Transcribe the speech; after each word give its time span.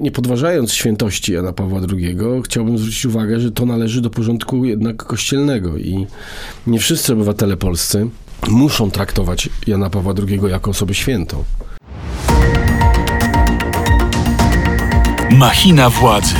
Nie 0.00 0.10
podważając 0.10 0.72
świętości 0.72 1.32
Jana 1.32 1.52
Pawła 1.52 1.80
II, 1.92 2.16
chciałbym 2.44 2.78
zwrócić 2.78 3.06
uwagę, 3.06 3.40
że 3.40 3.52
to 3.52 3.66
należy 3.66 4.00
do 4.00 4.10
porządku 4.10 4.64
jednak 4.64 4.96
kościelnego 4.96 5.76
i 5.76 6.06
nie 6.66 6.78
wszyscy 6.78 7.12
obywatele 7.12 7.56
polscy 7.56 8.08
muszą 8.48 8.90
traktować 8.90 9.48
Jana 9.66 9.90
Pawła 9.90 10.14
II 10.28 10.40
jako 10.50 10.70
osobę 10.70 10.94
świętą. 10.94 11.44
Machina 15.30 15.90
władzy. 15.90 16.34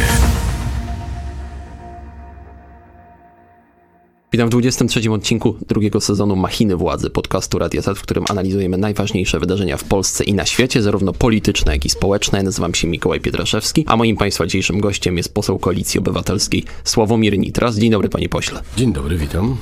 Witam 4.32 4.48
w 4.48 4.50
23 4.50 5.10
odcinku 5.10 5.56
drugiego 5.68 6.00
sezonu 6.00 6.36
Machiny 6.36 6.76
Władzy 6.76 7.11
podcastu 7.11 7.58
Radia 7.58 7.82
Z, 7.82 7.98
w 7.98 8.02
którym 8.02 8.24
analizujemy 8.29 8.79
najważniejsze 8.79 9.40
wydarzenia 9.40 9.76
w 9.76 9.84
Polsce 9.84 10.24
i 10.24 10.34
na 10.34 10.46
świecie, 10.46 10.82
zarówno 10.82 11.12
polityczne, 11.12 11.72
jak 11.72 11.84
i 11.84 11.90
społeczne. 11.90 12.43
Nazywam 12.43 12.75
się 12.75 12.88
Mikołaj 12.88 13.20
Pietraszewski, 13.20 13.84
a 13.86 13.96
moim 13.96 14.16
Państwa 14.16 14.46
dzisiejszym 14.46 14.80
gościem 14.80 15.16
jest 15.16 15.34
poseł 15.34 15.58
Koalicji 15.58 16.00
Obywatelskiej 16.00 16.64
Sławomir 16.84 17.39
Nitras. 17.39 17.76
Dzień 17.76 17.90
dobry, 17.90 18.08
panie 18.08 18.29
pośle. 18.29 18.62
Dzień 18.76 18.93
dobry, 18.93 19.17
witam. 19.17 19.56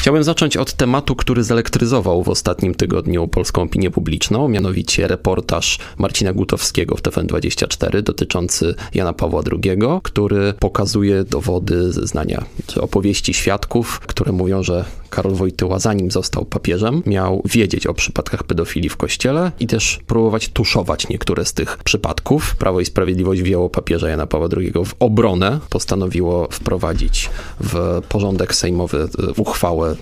Chciałbym 0.00 0.24
zacząć 0.24 0.56
od 0.56 0.72
tematu, 0.72 1.16
który 1.16 1.44
zelektryzował 1.44 2.22
w 2.22 2.28
ostatnim 2.28 2.74
tygodniu 2.74 3.28
polską 3.28 3.62
opinię 3.62 3.90
publiczną, 3.90 4.48
mianowicie 4.48 5.08
reportaż 5.08 5.78
Marcina 5.98 6.32
Gutowskiego 6.32 6.96
w 6.96 7.02
TVN24 7.02 8.02
dotyczący 8.02 8.74
Jana 8.94 9.12
Pawła 9.12 9.42
II, 9.52 9.78
który 10.02 10.54
pokazuje 10.58 11.24
dowody 11.24 11.92
zeznania 11.92 12.44
czy 12.66 12.80
opowieści 12.80 13.34
świadków, 13.34 14.00
które 14.00 14.32
mówią, 14.32 14.62
że 14.62 14.84
Karol 15.12 15.34
Wojtyła, 15.34 15.78
zanim 15.78 16.10
został 16.10 16.44
papieżem, 16.44 17.02
miał 17.06 17.42
wiedzieć 17.44 17.86
o 17.86 17.94
przypadkach 17.94 18.44
pedofilii 18.44 18.88
w 18.88 18.96
kościele 18.96 19.52
i 19.60 19.66
też 19.66 20.00
próbować 20.06 20.48
tuszować 20.48 21.08
niektóre 21.08 21.44
z 21.44 21.52
tych 21.52 21.78
przypadków. 21.84 22.56
Prawo 22.56 22.80
i 22.80 22.84
Sprawiedliwość 22.84 23.42
wzięło 23.42 23.70
papieża 23.70 24.08
Jana 24.08 24.26
Pawła 24.26 24.48
II 24.56 24.72
w 24.84 24.94
obronę, 24.98 25.58
postanowiło 25.70 26.48
wprowadzić 26.50 27.30
w 27.60 28.00
porządek 28.08 28.54
sejmowy 28.54 29.08
e, 29.28 29.32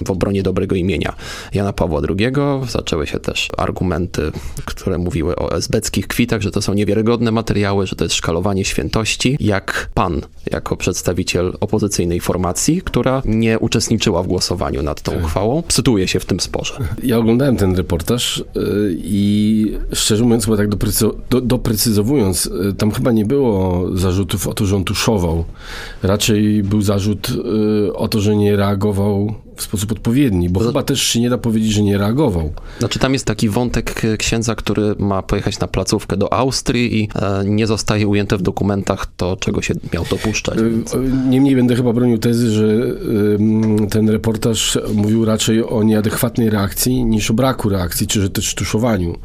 w 0.05 0.11
obronie 0.11 0.43
dobrego 0.43 0.77
imienia 0.77 1.15
Jana 1.55 1.73
Pawła 1.73 2.01
II. 2.09 2.33
Zaczęły 2.69 3.07
się 3.07 3.21
też 3.21 3.49
argumenty, 3.57 4.33
które 4.65 4.99
mówiły 4.99 5.37
o 5.37 5.53
esbeckich 5.53 6.07
kwitach, 6.09 6.43
że 6.43 6.51
to 6.51 6.63
są 6.63 6.75
niewiarygodne 6.75 7.33
materiały, 7.33 7.87
że 7.87 7.97
to 7.97 8.05
jest 8.05 8.15
szkalowanie 8.15 8.65
świętości. 8.65 9.37
Jak 9.41 9.91
pan, 9.95 10.21
jako 10.51 10.77
przedstawiciel 10.77 11.57
opozycyjnej 11.61 12.21
formacji, 12.21 12.83
która 12.83 13.23
nie 13.25 13.59
uczestniczyła 13.59 14.23
w 14.23 14.27
głosowaniu 14.27 14.83
nad 14.83 15.03
tą 15.03 15.13
uchwałą, 15.13 15.63
sytuuje 15.69 16.09
się 16.09 16.21
w 16.21 16.25
tym 16.25 16.41
sporze. 16.41 16.75
Ja 17.03 17.19
oglądałem 17.19 17.57
ten 17.57 17.77
reportaż 17.77 18.39
y, 18.39 18.45
i 18.97 19.73
szczerze 19.93 20.25
mówiąc, 20.25 20.45
chyba 20.45 20.57
tak 20.57 20.69
doprecyzo- 20.69 21.15
do, 21.31 21.41
doprecyzowując, 21.41 22.47
y, 22.47 22.75
tam 22.79 22.91
chyba 22.91 23.13
nie 23.13 23.25
było 23.25 23.87
zarzutów 23.95 24.47
o 24.47 24.55
to, 24.55 24.67
że 24.67 24.77
on 24.77 24.85
tuszował. 24.85 25.45
Raczej 26.03 26.63
był 26.63 26.83
zarzut 26.83 27.29
y, 27.89 27.95
o 27.95 28.09
to, 28.09 28.21
że 28.21 28.37
nie 28.37 28.57
reagował 28.57 29.35
w 29.61 29.65
sposób 29.65 29.93
odpowiedni, 29.93 30.49
bo 30.51 30.61
To- 30.61 30.67
chyba 30.67 30.83
też 30.83 31.03
się 31.03 31.21
nie 31.21 31.31
da 31.31 31.39
powiedzieć, 31.39 31.73
że 31.73 31.83
nie 31.83 31.99
reagował. 31.99 32.53
Znaczy 32.79 32.99
tam 32.99 33.13
jest 33.13 33.25
taki 33.25 33.49
wątek 33.49 34.05
e, 34.05 34.17
księdza, 34.17 34.55
który 34.55 34.95
ma 34.99 35.23
pojechać 35.23 35.59
na 35.59 35.67
placówkę 35.69 36.17
do 36.17 36.33
Austrii 36.33 37.01
i 37.03 37.09
e, 37.15 37.45
nie 37.45 37.67
zostaje 37.67 38.09
ujęte 38.09 38.37
w 38.39 38.43
dokumentach 38.43 39.07
to, 39.17 39.37
czego 39.37 39.63
się 39.63 39.75
miał 39.95 40.05
dopuszczać. 40.11 40.59
Więc... 40.63 40.95
Y, 40.95 40.99
Niemniej 41.29 41.57
będę 41.57 41.77
chyba 41.77 41.93
bronił 41.93 42.19
tezy, 42.19 42.51
że 42.51 42.67
ten 43.91 44.09
reportaż 44.11 44.79
mówił 44.95 45.25
raczej 45.25 45.65
o 45.65 45.83
nieadekwatnej 45.83 46.51
reakcji 46.51 47.05
niż 47.05 47.31
o 47.31 47.35
braku 47.35 47.69
reakcji, 47.69 48.07
czy 48.07 48.21
że 48.23 48.31
też 48.31 48.55
tuszowaniu. 48.55 49.19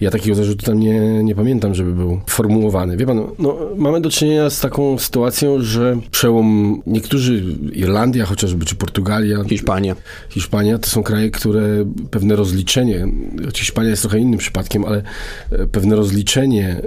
Ja 0.00 0.10
takiego 0.10 0.34
zarzutu 0.34 0.66
tam 0.66 0.80
nie, 0.80 1.00
nie 1.24 1.34
pamiętam, 1.34 1.74
żeby 1.74 1.92
był 1.92 2.20
formułowany. 2.26 2.96
Wie 2.96 3.06
pan, 3.06 3.22
no, 3.38 3.56
mamy 3.76 4.00
do 4.00 4.10
czynienia 4.10 4.50
z 4.50 4.60
taką 4.60 4.98
sytuacją, 4.98 5.62
że 5.62 5.96
przełom 6.10 6.82
niektórzy, 6.86 7.44
Irlandia 7.72 8.26
chociażby, 8.26 8.64
czy 8.64 8.74
Portugalia, 8.74 9.44
Hiszpania. 9.44 9.79
Hiszpania 10.28 10.78
to 10.78 10.90
są 10.90 11.02
kraje, 11.02 11.30
które 11.30 11.62
pewne 12.10 12.36
rozliczenie, 12.36 13.08
Hiszpania 13.54 13.90
jest 13.90 14.02
trochę 14.02 14.18
innym 14.18 14.38
przypadkiem, 14.38 14.84
ale 14.84 15.02
e, 15.50 15.66
pewne 15.66 15.96
rozliczenie 15.96 16.82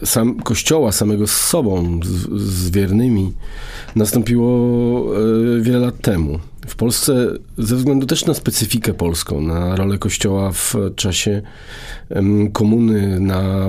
e, 0.00 0.06
sam, 0.06 0.40
kościoła 0.40 0.92
samego 0.92 1.26
z 1.26 1.36
sobą, 1.36 2.00
z, 2.04 2.42
z 2.42 2.70
wiernymi, 2.70 3.32
nastąpiło 3.96 5.04
e, 5.16 5.60
wiele 5.60 5.78
lat 5.78 6.00
temu. 6.00 6.38
W 6.66 6.76
Polsce, 6.76 7.26
ze 7.58 7.76
względu 7.76 8.06
też 8.06 8.26
na 8.26 8.34
specyfikę 8.34 8.94
polską, 8.94 9.40
na 9.40 9.76
rolę 9.76 9.98
Kościoła 9.98 10.52
w 10.52 10.74
czasie 10.96 11.42
komuny, 12.52 13.20
na 13.20 13.66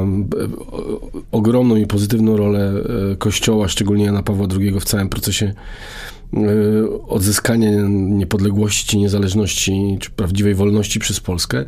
ogromną 1.32 1.76
i 1.76 1.88
pozytywną 1.88 2.38
rolę 2.38 2.74
Kościoła, 3.18 3.68
szczególnie 3.68 4.06
Jana 4.06 4.24
Pawła 4.24 4.48
II 4.60 4.80
w 4.80 4.84
całym 4.84 5.10
procesie 5.10 5.54
e, 6.34 6.40
odzyskania 7.08 7.72
niepodległości, 7.90 8.98
niezależności 8.98 9.98
czy 10.00 10.10
prawdziwej 10.10 10.56
wolności 10.56 11.00
przez 11.00 11.20
Polskę, 11.20 11.66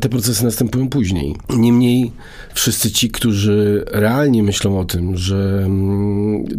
te 0.00 0.08
procesy 0.08 0.44
następują 0.44 0.88
później. 0.88 1.34
Niemniej 1.56 2.12
wszyscy 2.54 2.90
ci, 2.90 3.10
którzy 3.10 3.84
realnie 3.86 4.42
myślą 4.42 4.78
o 4.78 4.84
tym, 4.84 5.16
że 5.16 5.68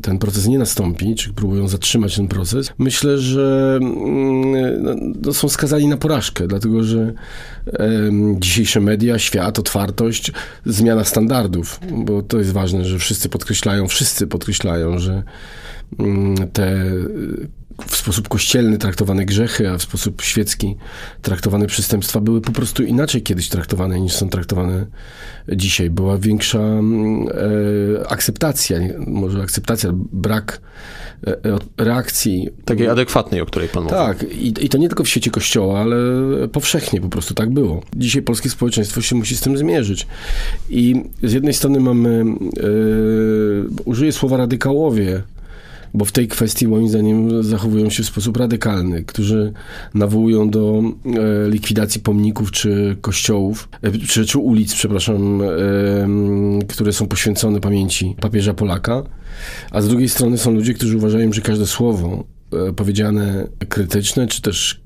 ten 0.01 0.17
proces 0.19 0.47
nie 0.47 0.59
nastąpi, 0.59 1.15
czy 1.15 1.33
próbują 1.33 1.67
zatrzymać 1.67 2.15
ten 2.15 2.27
proces, 2.27 2.73
myślę, 2.77 3.17
że 3.17 3.79
no, 4.81 4.95
no, 5.21 5.33
są 5.33 5.49
skazani 5.49 5.87
na 5.87 5.97
porażkę, 5.97 6.47
dlatego 6.47 6.83
że 6.83 7.13
dzisiejsze 8.39 8.79
media, 8.79 9.19
świat, 9.19 9.59
otwartość, 9.59 10.31
zmiana 10.65 11.03
standardów, 11.03 11.79
bo 11.91 12.21
to 12.21 12.37
jest 12.37 12.51
ważne, 12.51 12.85
że 12.85 12.99
wszyscy 12.99 13.29
podkreślają, 13.29 13.87
wszyscy 13.87 14.27
podkreślają, 14.27 14.99
że 14.99 15.23
te 16.53 16.83
w 17.85 17.95
sposób 17.95 18.27
kościelny 18.27 18.77
traktowane 18.77 19.25
grzechy, 19.25 19.69
a 19.69 19.77
w 19.77 19.83
sposób 19.83 20.21
świecki 20.21 20.75
traktowane 21.21 21.67
przestępstwa 21.67 22.19
były 22.19 22.41
po 22.41 22.51
prostu 22.51 22.83
inaczej 22.83 23.21
kiedyś 23.21 23.49
traktowane 23.49 23.99
niż 23.99 24.13
są 24.13 24.29
traktowane 24.29 24.85
dzisiaj. 25.53 25.89
Była 25.89 26.17
większa 26.17 26.59
mm, 26.59 27.27
e, 28.01 28.07
akceptacja, 28.09 28.79
może 29.07 29.41
akceptacja, 29.41 29.89
brak 29.93 30.61
e, 31.27 31.37
reakcji. 31.77 32.49
Takiej 32.65 32.87
adekwatnej, 32.87 33.41
o 33.41 33.45
której 33.45 33.69
pan 33.69 33.83
mówił. 33.83 33.97
Tak, 33.97 34.23
i, 34.23 34.65
i 34.65 34.69
to 34.69 34.77
nie 34.77 34.87
tylko 34.87 35.03
w 35.03 35.09
świecie 35.09 35.31
kościoła, 35.31 35.79
ale 35.79 35.97
powszechnie 36.51 37.01
po 37.01 37.09
prostu 37.09 37.33
tak 37.33 37.49
było. 37.49 37.83
Dzisiaj 37.95 38.21
polskie 38.21 38.49
społeczeństwo 38.49 39.01
się 39.01 39.15
musi 39.15 39.37
z 39.37 39.41
tym 39.41 39.57
zmierzyć. 39.57 40.07
I 40.69 41.03
z 41.23 41.33
jednej 41.33 41.53
strony 41.53 41.79
mamy, 41.79 42.09
e, 42.19 42.63
użyję 43.85 44.11
słowa 44.11 44.37
radykałowie, 44.37 45.23
bo 45.93 46.05
w 46.05 46.11
tej 46.11 46.27
kwestii 46.27 46.67
moim 46.67 46.89
zdaniem 46.89 47.43
zachowują 47.43 47.89
się 47.89 48.03
w 48.03 48.05
sposób 48.05 48.37
radykalny, 48.37 49.03
którzy 49.03 49.53
nawołują 49.93 50.49
do 50.49 50.81
e, 51.05 51.49
likwidacji 51.49 52.01
pomników 52.01 52.51
czy 52.51 52.97
kościołów, 53.01 53.69
e, 53.81 53.91
czy, 53.91 54.25
czy 54.25 54.39
ulic, 54.39 54.73
przepraszam, 54.73 55.41
e, 55.41 55.47
które 56.67 56.93
są 56.93 57.07
poświęcone 57.07 57.59
pamięci 57.59 58.15
papieża 58.21 58.53
Polaka, 58.53 59.03
a 59.71 59.81
z 59.81 59.87
drugiej 59.87 60.09
strony 60.09 60.37
są 60.37 60.51
ludzie, 60.51 60.73
którzy 60.73 60.97
uważają, 60.97 61.33
że 61.33 61.41
każde 61.41 61.65
słowo 61.65 62.23
powiedziane 62.75 63.47
krytyczne, 63.69 64.27
czy 64.27 64.41
też 64.41 64.81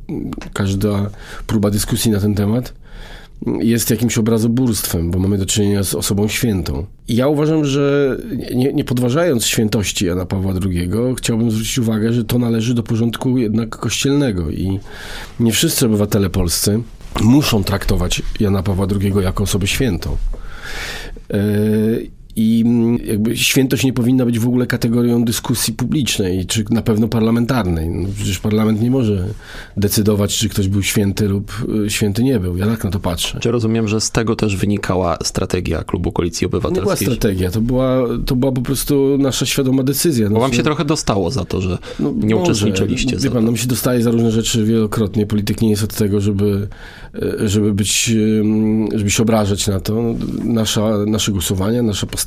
każda 0.53 1.09
próba 1.47 1.69
dyskusji 1.69 2.11
na 2.11 2.19
ten 2.19 2.35
temat 2.35 2.73
jest 3.59 3.89
jakimś 3.89 4.17
obrazobórstwem, 4.17 5.11
bo 5.11 5.19
mamy 5.19 5.37
do 5.37 5.45
czynienia 5.45 5.83
z 5.83 5.95
osobą 5.95 6.27
świętą. 6.27 6.85
I 7.07 7.15
ja 7.15 7.27
uważam, 7.27 7.65
że 7.65 8.17
nie, 8.55 8.73
nie 8.73 8.83
podważając 8.83 9.45
świętości 9.45 10.05
Jana 10.05 10.25
Pawła 10.25 10.53
II, 10.65 10.89
chciałbym 11.17 11.51
zwrócić 11.51 11.77
uwagę, 11.77 12.13
że 12.13 12.25
to 12.25 12.39
należy 12.39 12.73
do 12.73 12.83
porządku 12.83 13.37
jednak 13.37 13.69
kościelnego 13.69 14.49
i 14.49 14.79
nie 15.39 15.51
wszyscy 15.51 15.85
obywatele 15.85 16.29
polscy 16.29 16.81
muszą 17.21 17.63
traktować 17.63 18.21
Jana 18.39 18.63
Pawła 18.63 18.87
II 19.01 19.13
jako 19.23 19.43
osobę 19.43 19.67
świętą. 19.67 20.17
Yy, 21.29 22.11
I 22.35 22.63
mm, 22.65 22.97
jakby 23.05 23.37
świętość 23.37 23.83
nie 23.83 23.93
powinna 23.93 24.25
być 24.25 24.39
w 24.39 24.47
ogóle 24.47 24.67
kategorią 24.67 25.25
dyskusji 25.25 25.73
publicznej, 25.73 26.45
czy 26.45 26.65
na 26.69 26.81
pewno 26.81 27.07
parlamentarnej. 27.07 27.89
No 27.89 28.09
przecież 28.15 28.39
parlament 28.39 28.81
nie 28.81 28.91
może 28.91 29.27
decydować, 29.77 30.37
czy 30.37 30.49
ktoś 30.49 30.67
był 30.67 30.83
święty 30.83 31.27
lub 31.27 31.51
y, 31.85 31.89
święty 31.89 32.23
nie 32.23 32.39
był. 32.39 32.57
Ja 32.57 32.65
tak 32.65 32.83
na 32.83 32.91
to 32.91 32.99
patrzę. 32.99 33.39
Czy 33.39 33.51
rozumiem, 33.51 33.87
że 33.87 34.01
z 34.01 34.11
tego 34.11 34.35
też 34.35 34.55
wynikała 34.55 35.17
strategia 35.23 35.83
klubu 35.83 36.11
Koalicji 36.11 36.47
To 36.49 36.57
nie 36.57 36.61
była 36.61 36.71
Obywatelskiej? 36.71 37.07
strategia, 37.07 37.51
to 37.51 37.61
była, 37.61 37.97
to 38.25 38.35
była 38.35 38.51
po 38.51 38.61
prostu 38.61 39.17
nasza 39.19 39.45
świadoma 39.45 39.83
decyzja. 39.83 40.29
Bo 40.29 40.33
wam 40.33 40.41
Znaczy, 40.41 40.57
się 40.57 40.63
trochę 40.63 40.85
dostało 40.85 41.31
za 41.31 41.45
to, 41.45 41.61
że 41.61 41.77
no, 41.99 42.13
nie 42.17 42.35
może. 42.35 42.51
uczestniczyliście. 42.51 43.17
Wie 43.17 43.31
pan, 43.31 43.45
nam 43.45 43.57
się 43.57 43.67
dostaje 43.67 44.01
za 44.03 44.11
różne 44.11 44.31
rzeczy 44.31 44.65
wielokrotnie. 44.65 45.25
Polityk 45.25 45.61
nie 45.61 45.69
jest 45.69 45.83
od 45.83 45.93
tego, 45.93 46.21
żeby, 46.21 46.67
e, 47.15 47.49
żeby 47.49 47.73
być, 47.73 48.11
żeby 48.95 49.11
się 49.11 49.23
obrażać 49.23 49.67
na 49.67 49.79
to. 49.79 50.03
Nasza, 50.43 51.05
nasze 51.05 51.31
głosowania, 51.31 51.83
nasza 51.83 52.07
postawa 52.07 52.20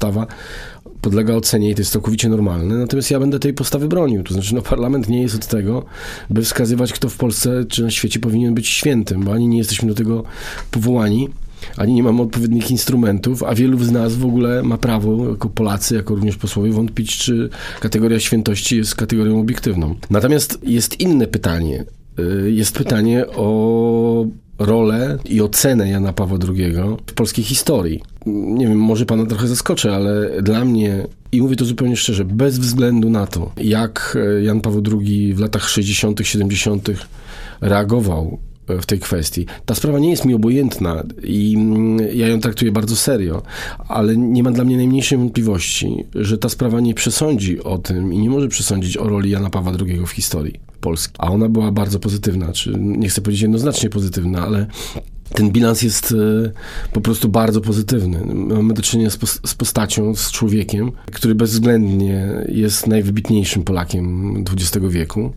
podlega 1.01 1.35
ocenie 1.35 1.71
i 1.71 1.75
to 1.75 1.81
jest 1.81 1.93
całkowicie 1.93 2.29
normalne. 2.29 2.75
Natomiast 2.75 3.11
ja 3.11 3.21
będę 3.21 3.39
tej 3.39 3.55
postawy 3.55 3.89
bronił. 3.89 4.23
To 4.23 4.35
znaczy, 4.35 4.55
no 4.55 4.63
parlament 4.63 5.09
nie 5.09 5.23
jest 5.23 5.35
od 5.35 5.47
tego, 5.47 5.85
by 6.31 6.43
wskazywać, 6.43 6.93
kto 6.93 7.09
w 7.09 7.17
Polsce 7.17 7.65
czy 7.69 7.83
na 7.83 7.91
świecie 7.91 8.21
powinien 8.21 8.55
być 8.55 8.69
świętym, 8.69 9.25
bo 9.25 9.33
ani 9.33 9.49
nie 9.49 9.59
jesteśmy 9.59 9.89
do 9.89 9.95
tego 9.95 10.25
powołani. 10.71 11.29
ani 11.77 11.93
nie 11.93 12.03
mamy 12.03 12.23
odpowiednich 12.23 12.71
instrumentów, 12.71 13.43
a 13.43 13.55
wielu 13.55 13.79
z 13.79 13.91
nas 13.91 14.15
w 14.15 14.25
ogóle 14.25 14.63
ma 14.63 14.79
prawo, 14.79 15.31
jako 15.31 15.49
Polacy, 15.49 15.95
jako 15.95 16.15
również 16.15 16.37
posłowie, 16.37 16.73
wątpić, 16.73 17.19
czy 17.19 17.49
kategoria 17.81 18.21
świętości 18.21 18.77
jest 18.77 18.95
kategorią 18.95 19.41
obiektywną. 19.41 19.95
Natomiast 20.11 20.59
jest 20.63 21.01
inne 21.01 21.27
pytanie. 21.27 21.85
Y, 22.19 22.53
jest 22.53 22.79
pytanie 22.79 23.27
o 23.27 24.27
rolę 24.59 25.19
i 25.25 25.41
ocenę 25.41 25.89
Jana 25.89 26.13
Pawła 26.13 26.39
II 26.49 26.75
w 27.07 27.13
polskiej 27.13 27.45
historii. 27.45 28.03
Nie 28.27 28.69
wiem, 28.69 28.79
może 28.79 29.07
pana 29.07 29.27
trochę 29.27 29.49
zaskoczę, 29.49 29.95
ale 29.95 30.43
dla 30.43 30.65
mnie, 30.65 31.07
i 31.33 31.43
mówię 31.43 31.57
to 31.57 31.65
zupełnie 31.65 31.97
szczerze, 31.97 32.25
bez 32.25 32.59
względu 32.59 33.11
na 33.11 33.27
to, 33.27 33.53
jak 33.57 34.19
Jan 34.43 34.61
Paweł 34.61 34.83
II 34.93 35.35
w 35.35 35.41
latach 35.41 35.69
60., 35.69 36.21
70. 36.23 36.89
reagował 37.61 38.39
w 38.69 38.87
tej 38.87 38.99
kwestii. 38.99 39.47
Ta 39.67 39.75
sprawa 39.75 39.99
nie 39.99 40.11
jest 40.11 40.25
mi 40.25 40.35
obojętna 40.35 41.05
i 41.23 41.57
ja 42.15 42.29
ją 42.29 42.41
traktuję 42.41 42.73
bardzo 42.73 42.97
serio, 42.97 43.43
ale 43.89 44.17
nie 44.17 44.43
ma 44.43 44.51
dla 44.51 44.65
mnie 44.65 44.77
najmniejszej 44.77 45.19
wątpliwości, 45.19 46.05
że 46.15 46.39
ta 46.39 46.49
sprawa 46.49 46.81
nie 46.81 46.95
przesądzi 46.95 47.63
o 47.63 47.79
tym 47.79 48.13
i 48.13 48.19
nie 48.19 48.31
może 48.31 48.49
przesądzić 48.49 48.97
o 48.97 49.09
roli 49.09 49.31
Jana 49.31 49.51
Pawła 49.51 49.73
II 49.87 50.07
w 50.07 50.11
historii 50.11 50.61
Polski. 50.81 51.15
A 51.19 51.31
ona 51.31 51.49
była 51.49 51.73
bardzo 51.73 51.99
pozytywna, 51.99 52.53
czy 52.53 52.73
nie 52.79 53.09
chcę 53.09 53.21
powiedzieć 53.21 53.43
jednoznacznie 53.43 53.91
pozytywna, 53.91 54.47
ale 54.47 54.67
ten 55.35 55.51
bilans 55.51 55.83
jest 55.83 56.13
e, 56.13 56.51
po 56.93 57.01
prostu 57.01 57.29
bardzo 57.29 57.61
pozytywny. 57.61 58.35
Mamy 58.35 58.75
do 58.75 58.83
czynienia 58.83 59.11
z, 59.45 59.55
postacią, 59.55 60.15
z 60.15 60.31
człowiekiem, 60.31 60.93
który 61.13 61.35
bezwzględnie 61.35 62.29
jest 62.49 62.87
najwybitniejszym 62.87 63.63
Polakiem 63.63 64.35
XX 64.53 64.87
wieku. 64.89 65.33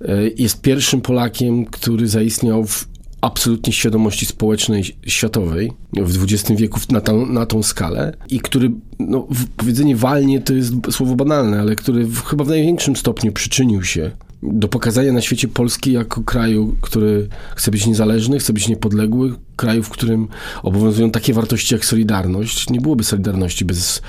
E, 0.00 0.28
jest 0.28 0.60
pierwszym 0.60 1.00
Polakiem, 1.00 1.64
który 1.64 2.08
zaistniał 2.08 2.64
w 2.64 2.88
absolutnie 3.20 3.72
świadomości 3.72 4.26
społecznej 4.26 4.84
światowej 5.06 5.72
w 5.92 6.22
XX 6.22 6.60
wieku 6.60 6.80
na 6.90 7.00
tą, 7.00 7.26
na 7.26 7.46
tą 7.46 7.62
skalę 7.62 8.12
i 8.30 8.40
który, 8.40 8.70
no, 8.98 9.28
powiedzenie 9.56 9.96
walnie 9.96 10.40
to 10.40 10.54
jest 10.54 10.72
słowo 10.90 11.14
banalne, 11.14 11.60
ale 11.60 11.76
który 11.76 12.04
w, 12.04 12.22
chyba 12.24 12.44
w 12.44 12.48
największym 12.48 12.96
stopniu 12.96 13.32
przyczynił 13.32 13.82
się 13.82 14.10
do 14.42 14.68
pokazania 14.68 15.12
na 15.12 15.20
świecie 15.20 15.48
Polski 15.48 15.92
jako 15.92 16.22
kraju, 16.22 16.76
który 16.80 17.28
chce 17.56 17.70
być 17.70 17.86
niezależny, 17.86 18.38
chce 18.38 18.52
być 18.52 18.68
niepodległy, 18.68 19.34
kraju, 19.56 19.82
w 19.82 19.90
którym 19.90 20.28
obowiązują 20.62 21.10
takie 21.10 21.32
wartości 21.32 21.74
jak 21.74 21.84
solidarność. 21.84 22.70
Nie 22.70 22.80
byłoby 22.80 23.04
solidarności 23.04 23.64
bez, 23.64 24.02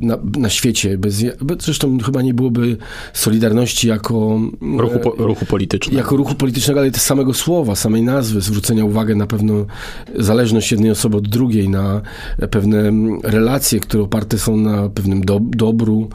na, 0.00 0.18
na 0.36 0.50
świecie, 0.50 0.98
bez, 0.98 1.24
zresztą 1.60 1.98
chyba 1.98 2.22
nie 2.22 2.34
byłoby 2.34 2.76
solidarności 3.12 3.88
jako 3.88 4.40
ruchu, 4.78 4.98
po, 4.98 5.10
ruchu 5.10 5.46
politycznego. 5.46 5.98
Jako 5.98 6.16
ruchu 6.16 6.34
politycznego, 6.34 6.80
ale 6.80 6.90
też 6.90 7.02
samego 7.02 7.34
słowa, 7.34 7.76
samej 7.76 8.02
nazwy, 8.02 8.40
zwrócenia 8.40 8.84
uwagi 8.84 9.16
na 9.16 9.26
pewną 9.26 9.66
zależność 10.18 10.72
jednej 10.72 10.90
osoby 10.90 11.16
od 11.16 11.28
drugiej, 11.28 11.68
na 11.68 12.00
pewne 12.50 12.92
relacje, 13.22 13.80
które 13.80 14.02
oparte 14.02 14.38
są 14.38 14.56
na 14.56 14.88
pewnym 14.88 15.24
do, 15.24 15.40
dobru. 15.40 16.08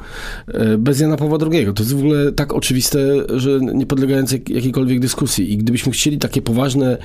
E, 0.47 0.77
bez 0.77 1.00
Jana 1.00 1.18
Pawła 1.18 1.38
II. 1.51 1.65
To 1.74 1.83
jest 1.83 1.94
w 1.94 2.00
ogóle 2.00 2.31
tak 2.31 2.53
oczywiste, 2.53 3.00
że 3.35 3.59
nie 3.59 3.85
podlegające 3.85 4.35
jakiejkolwiek 4.35 5.00
dyskusji. 5.00 5.53
I 5.53 5.57
gdybyśmy 5.57 5.91
chcieli 5.91 6.18
takie 6.18 6.41
poważne, 6.41 6.97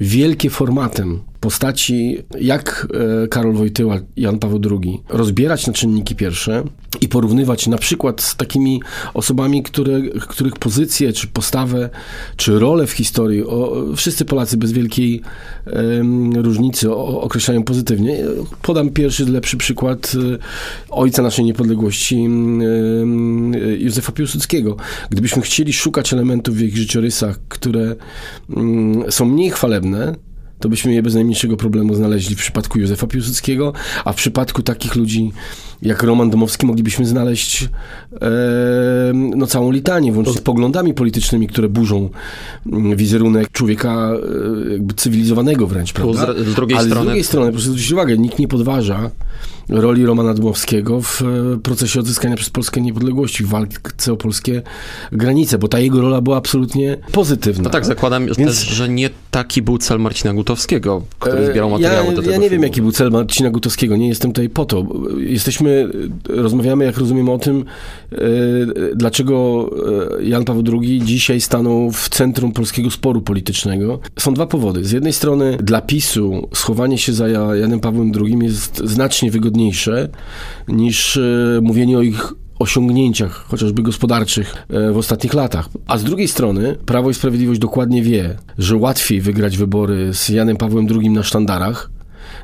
wielkie 0.00 0.50
formatem 0.50 1.15
postaci 1.40 2.18
jak 2.40 2.88
e, 3.24 3.28
Karol 3.28 3.54
Wojtyła, 3.54 3.98
Jan 4.16 4.38
Paweł 4.38 4.60
II 4.70 5.02
rozbierać 5.08 5.66
na 5.66 5.72
czynniki 5.72 6.16
pierwsze 6.16 6.62
i 7.00 7.08
porównywać 7.08 7.66
na 7.66 7.78
przykład 7.78 8.22
z 8.22 8.36
takimi 8.36 8.82
osobami, 9.14 9.62
które, 9.62 10.02
których 10.28 10.54
pozycję, 10.54 11.12
czy 11.12 11.26
postawę, 11.26 11.90
czy 12.36 12.58
rolę 12.58 12.86
w 12.86 12.92
historii 12.92 13.42
o, 13.44 13.84
wszyscy 13.96 14.24
Polacy 14.24 14.56
bez 14.56 14.72
wielkiej 14.72 15.22
um, 15.66 16.32
różnicy 16.32 16.92
o, 16.92 17.20
określają 17.20 17.62
pozytywnie. 17.62 18.18
Podam 18.62 18.90
pierwszy, 18.90 19.24
lepszy 19.24 19.56
przykład 19.56 20.12
e, 20.34 20.38
ojca 20.90 21.22
naszej 21.22 21.44
niepodległości 21.44 22.16
um, 22.16 23.52
Józefa 23.78 24.12
Piłsudskiego. 24.12 24.76
Gdybyśmy 25.10 25.42
chcieli 25.42 25.72
szukać 25.72 26.12
elementów 26.12 26.56
w 26.56 26.62
ich 26.62 26.76
życiorysach, 26.76 27.38
które 27.48 27.96
um, 28.56 29.04
są 29.10 29.24
mniej 29.24 29.50
chwalebne, 29.50 30.14
to 30.58 30.68
byśmy 30.68 30.94
je 30.94 31.02
bez 31.02 31.14
najmniejszego 31.14 31.56
problemu 31.56 31.94
znaleźli 31.94 32.36
w 32.36 32.38
przypadku 32.38 32.78
Józefa 32.78 33.06
Piłsudskiego, 33.06 33.72
a 34.04 34.12
w 34.12 34.16
przypadku 34.16 34.62
takich 34.62 34.96
ludzi 34.96 35.32
jak 35.82 36.02
Roman 36.02 36.30
Domowski 36.30 36.66
moglibyśmy 36.66 37.06
znaleźć 37.06 37.68
e, 38.20 38.28
no, 39.12 39.46
całą 39.46 39.70
litanię, 39.70 40.12
włącznie 40.12 40.34
z 40.34 40.40
poglądami 40.40 40.94
politycznymi, 40.94 41.48
które 41.48 41.68
burzą 41.68 42.10
mm, 42.66 42.96
wizerunek 42.96 43.52
człowieka 43.52 44.12
e, 44.68 44.72
jakby 44.72 44.94
cywilizowanego 44.94 45.66
wręcz, 45.66 45.92
prawda? 45.92 46.34
Z, 46.34 46.46
z 46.48 46.54
drugiej 46.54 46.78
Ale 46.78 46.86
strony... 46.86 47.04
z 47.04 47.06
drugiej 47.06 47.24
strony, 47.24 47.52
proszę 47.52 47.66
zwrócić 47.66 47.92
uwagę, 47.92 48.18
nikt 48.18 48.38
nie 48.38 48.48
podważa 48.48 49.10
roli 49.68 50.06
Romana 50.06 50.34
Dmowskiego 50.34 51.00
w 51.00 51.22
e, 51.22 51.24
procesie 51.62 52.00
odzyskania 52.00 52.36
przez 52.36 52.50
Polskę 52.50 52.80
niepodległości, 52.80 53.44
w 53.44 53.48
walce 53.48 54.12
o 54.12 54.16
polskie 54.16 54.62
granice, 55.12 55.58
bo 55.58 55.68
ta 55.68 55.78
jego 55.78 56.00
rola 56.00 56.20
była 56.20 56.36
absolutnie 56.36 56.96
pozytywna. 57.12 57.64
No 57.64 57.70
tak, 57.70 57.84
zakładam 57.84 58.26
Więc... 58.26 58.36
też, 58.36 58.68
że 58.68 58.88
nie 58.88 59.10
taki 59.30 59.62
był 59.62 59.78
cel 59.78 60.00
Marcina 60.00 60.34
Gutowskiego, 60.34 61.02
który 61.18 61.38
e, 61.38 61.50
zbierał 61.50 61.70
materiały 61.70 62.06
ja, 62.06 62.12
do 62.12 62.20
tego 62.22 62.32
Ja 62.32 62.36
nie 62.36 62.48
filmu. 62.48 62.52
wiem, 62.52 62.62
jaki 62.62 62.82
był 62.82 62.92
cel 62.92 63.10
Marcina 63.10 63.50
Gutowskiego, 63.50 63.96
nie 63.96 64.08
jestem 64.08 64.32
tutaj 64.32 64.48
po 64.48 64.64
to. 64.64 64.86
Jesteśmy, 65.18 65.88
rozmawiamy, 66.28 66.84
jak 66.84 66.98
rozumiem, 66.98 67.28
o 67.28 67.38
tym, 67.38 67.64
e, 68.12 68.16
dlaczego 68.94 69.36
Jan 70.22 70.44
Paweł 70.44 70.62
II 70.82 71.02
dzisiaj 71.04 71.40
stanął 71.40 71.90
w 71.90 72.08
centrum 72.08 72.52
polskiego 72.52 72.90
sporu 72.90 73.20
politycznego. 73.20 73.98
Są 74.18 74.34
dwa 74.34 74.46
powody. 74.46 74.84
Z 74.84 74.92
jednej 74.92 75.12
strony 75.12 75.56
dla 75.62 75.80
PiSu 75.80 76.48
schowanie 76.54 76.98
się 76.98 77.12
za 77.12 77.28
Janem 77.28 77.80
Pawłem 77.80 78.12
II 78.20 78.38
jest 78.42 78.82
znacznie 78.84 79.30
wygodniejsze 79.30 79.55
wygodniejsze 79.56 80.08
niż 80.68 81.16
e, 81.16 81.60
mówienie 81.62 81.98
o 81.98 82.02
ich 82.02 82.32
osiągnięciach, 82.58 83.44
chociażby 83.48 83.82
gospodarczych 83.82 84.54
e, 84.68 84.92
w 84.92 84.96
ostatnich 84.96 85.34
latach. 85.34 85.68
A 85.86 85.98
z 85.98 86.04
drugiej 86.04 86.28
strony 86.28 86.76
Prawo 86.86 87.10
i 87.10 87.14
Sprawiedliwość 87.14 87.60
dokładnie 87.60 88.02
wie, 88.02 88.36
że 88.58 88.76
łatwiej 88.76 89.20
wygrać 89.20 89.56
wybory 89.56 90.14
z 90.14 90.28
Janem 90.28 90.56
Pawłem 90.56 90.86
II 90.90 91.10
na 91.10 91.22
sztandarach, 91.22 91.90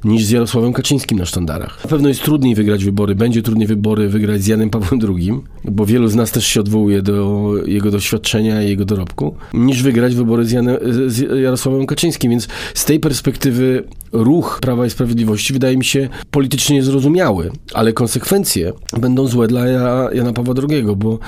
niż 0.04 0.24
z 0.24 0.30
Jarosławem 0.30 0.72
Kaczyńskim 0.72 1.18
na 1.18 1.24
sztandarach. 1.24 1.84
Na 1.84 1.90
pewno 1.90 2.08
jest 2.08 2.22
trudniej 2.22 2.54
wygrać 2.54 2.84
wybory, 2.84 3.14
będzie 3.14 3.42
trudniej 3.42 3.66
wybory 3.66 4.08
wygrać 4.08 4.42
z 4.42 4.46
Janem 4.46 4.70
Pawłem 4.70 5.00
II, 5.08 5.32
bo 5.64 5.86
wielu 5.86 6.08
z 6.08 6.14
nas 6.14 6.30
też 6.30 6.46
się 6.46 6.60
odwołuje 6.60 7.02
do 7.02 7.52
jego 7.66 7.90
doświadczenia 7.90 8.62
i 8.62 8.68
jego 8.68 8.84
dorobku, 8.84 9.34
niż 9.54 9.82
wygrać 9.82 10.14
wybory 10.14 10.44
z, 10.44 10.52
Janem, 10.52 10.76
z 11.06 11.18
Jarosławem 11.42 11.86
Kaczyńskim. 11.86 12.30
Więc 12.30 12.48
z 12.74 12.84
tej 12.84 13.00
perspektywy 13.00 13.84
ruch 14.12 14.58
Prawa 14.60 14.86
i 14.86 14.90
Sprawiedliwości 14.90 15.52
wydaje 15.52 15.76
mi 15.76 15.84
się 15.84 16.08
politycznie 16.30 16.82
zrozumiały, 16.82 17.50
ale 17.74 17.92
konsekwencje 17.92 18.72
będą 19.00 19.26
złe 19.26 19.48
dla 19.48 19.66
Jana 20.12 20.32
Pawła 20.32 20.54
II, 20.68 20.84
bo 20.96 21.18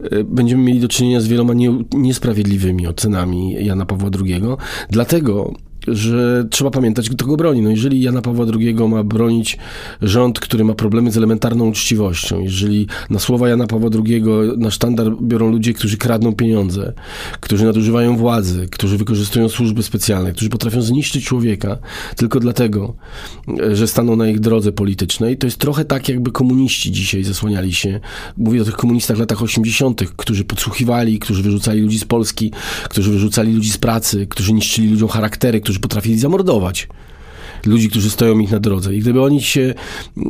e, 0.00 0.24
będziemy 0.24 0.62
mieli 0.62 0.80
do 0.80 0.88
czynienia 0.88 1.20
z 1.20 1.28
wieloma 1.28 1.54
niesprawiedliwymi 1.92 2.86
ocenami 2.86 3.64
Jana 3.64 3.86
Pawła 3.86 4.10
II. 4.24 4.42
Dlatego 4.90 5.52
że 5.88 6.46
trzeba 6.50 6.70
pamiętać, 6.70 7.10
kto 7.10 7.26
go 7.26 7.36
broni. 7.36 7.62
No 7.62 7.70
jeżeli 7.70 8.00
Jana 8.00 8.22
Pawła 8.22 8.46
II 8.60 8.74
ma 8.74 9.04
bronić 9.04 9.58
rząd, 10.02 10.40
który 10.40 10.64
ma 10.64 10.74
problemy 10.74 11.10
z 11.10 11.16
elementarną 11.16 11.68
uczciwością, 11.68 12.40
jeżeli 12.40 12.86
na 13.10 13.18
słowa 13.18 13.48
Jana 13.48 13.66
Pawła 13.66 13.90
II 14.06 14.22
na 14.56 14.70
sztandar 14.70 15.12
biorą 15.22 15.50
ludzie, 15.50 15.72
którzy 15.72 15.96
kradną 15.96 16.34
pieniądze, 16.34 16.92
którzy 17.40 17.64
nadużywają 17.64 18.16
władzy, 18.16 18.68
którzy 18.70 18.98
wykorzystują 18.98 19.48
służby 19.48 19.82
specjalne, 19.82 20.32
którzy 20.32 20.50
potrafią 20.50 20.82
zniszczyć 20.82 21.24
człowieka 21.24 21.78
tylko 22.16 22.40
dlatego, 22.40 22.94
że 23.72 23.86
staną 23.86 24.16
na 24.16 24.28
ich 24.28 24.40
drodze 24.40 24.72
politycznej, 24.72 25.38
to 25.38 25.46
jest 25.46 25.58
trochę 25.58 25.84
tak, 25.84 26.08
jakby 26.08 26.32
komuniści 26.32 26.92
dzisiaj 26.92 27.24
zasłaniali 27.24 27.74
się. 27.74 28.00
Mówię 28.36 28.62
o 28.62 28.64
tych 28.64 28.76
komunistach 28.76 29.18
latach 29.18 29.42
80., 29.42 30.02
którzy 30.16 30.44
podsłuchiwali, 30.44 31.18
którzy 31.18 31.42
wyrzucali 31.42 31.80
ludzi 31.80 31.98
z 31.98 32.04
Polski, 32.04 32.52
którzy 32.88 33.10
wyrzucali 33.10 33.52
ludzi 33.52 33.70
z 33.70 33.78
pracy, 33.78 34.26
którzy 34.26 34.52
niszczyli 34.52 34.88
ludziom 34.88 35.08
charaktery, 35.08 35.60
którzy 35.60 35.73
którzy 35.74 35.80
potrafili 35.80 36.18
zamordować 36.18 36.88
ludzi, 37.66 37.88
którzy 37.90 38.10
stoją 38.10 38.38
ich 38.38 38.50
na 38.50 38.60
drodze. 38.60 38.94
I 38.94 39.00
gdyby 39.00 39.22
oni 39.22 39.42
się 39.42 39.74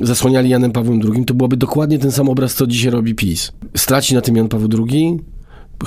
zasłaniali 0.03 0.51
Janem 0.51 0.73
Pawłem 0.73 1.01
II, 1.15 1.25
to 1.25 1.35
byłoby 1.35 1.57
dokładnie 1.57 1.99
ten 1.99 2.13
sam 2.13 2.29
obraz, 2.29 2.55
co 2.55 2.67
dzisiaj 2.67 2.91
robi 2.91 3.15
PiS. 3.15 3.53
Straci 3.77 4.15
na 4.15 4.21
tym 4.21 4.37
Jan 4.37 4.49
Paweł 4.49 4.69
II, 4.89 5.19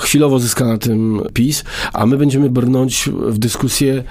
chwilowo 0.00 0.38
zyska 0.38 0.64
na 0.64 0.78
tym 0.78 1.20
PiS, 1.34 1.64
a 1.92 2.06
my 2.06 2.16
będziemy 2.16 2.50
brnąć 2.50 3.10
w 3.26 3.38
dyskusję, 3.38 4.04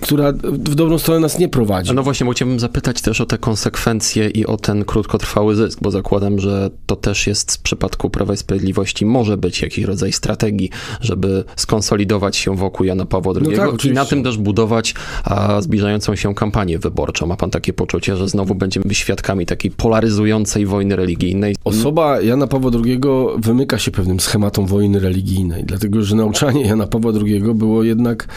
która 0.00 0.32
w 0.42 0.74
dobrą 0.74 0.98
stronę 0.98 1.20
nas 1.20 1.38
nie 1.38 1.48
prowadzi. 1.48 1.94
No 1.94 2.02
właśnie, 2.02 2.26
bo 2.26 2.32
chciałbym 2.32 2.60
zapytać 2.60 3.02
też 3.02 3.20
o 3.20 3.26
te 3.26 3.38
konsekwencje 3.38 4.28
i 4.28 4.46
o 4.46 4.56
ten 4.56 4.84
krótkotrwały 4.84 5.56
zysk, 5.56 5.78
bo 5.82 5.90
zakładam, 5.90 6.38
że 6.38 6.70
to 6.86 6.96
też 6.96 7.26
jest 7.26 7.52
w 7.52 7.58
przypadku 7.58 8.10
Prawa 8.10 8.34
i 8.34 8.36
Sprawiedliwości 8.36 9.06
może 9.06 9.36
być 9.36 9.62
jakiś 9.62 9.84
rodzaj 9.84 10.12
strategii, 10.12 10.70
żeby 11.00 11.44
skonsolidować 11.56 12.36
się 12.36 12.56
wokół 12.56 12.86
Jana 12.86 13.04
Pawła 13.04 13.34
II 13.36 13.56
no 13.56 13.72
tak, 13.72 13.84
i 13.84 13.92
na 13.92 14.04
tym 14.04 14.22
też 14.22 14.38
budować 14.38 14.94
a, 15.24 15.60
zbliżającą 15.60 16.16
się 16.16 16.34
kampanię 16.34 16.78
wyborczą. 16.78 17.26
Ma 17.26 17.36
pan 17.36 17.50
takie 17.50 17.72
poczucie, 17.72 18.16
że 18.16 18.28
znowu 18.28 18.54
będziemy 18.54 18.94
świadkami 18.94 19.46
takiej 19.46 19.70
polaryzującej 19.70 20.66
wojny 20.66 20.96
religijnej? 20.96 21.56
Osoba 21.64 22.20
Jana 22.20 22.46
Pawła 22.46 22.70
II 22.84 23.00
wymyka 23.38 23.78
się 23.78 23.90
pewnym 23.90 24.20
schematom 24.20 24.66
wojny 24.66 25.00
religijnej 25.00 25.13
religijnej, 25.14 25.64
dlatego 25.64 26.02
że 26.02 26.16
nauczanie 26.16 26.66
Jana 26.66 26.86
Pawła 26.86 27.12
II 27.26 27.40
było 27.54 27.82
jednak, 27.82 28.28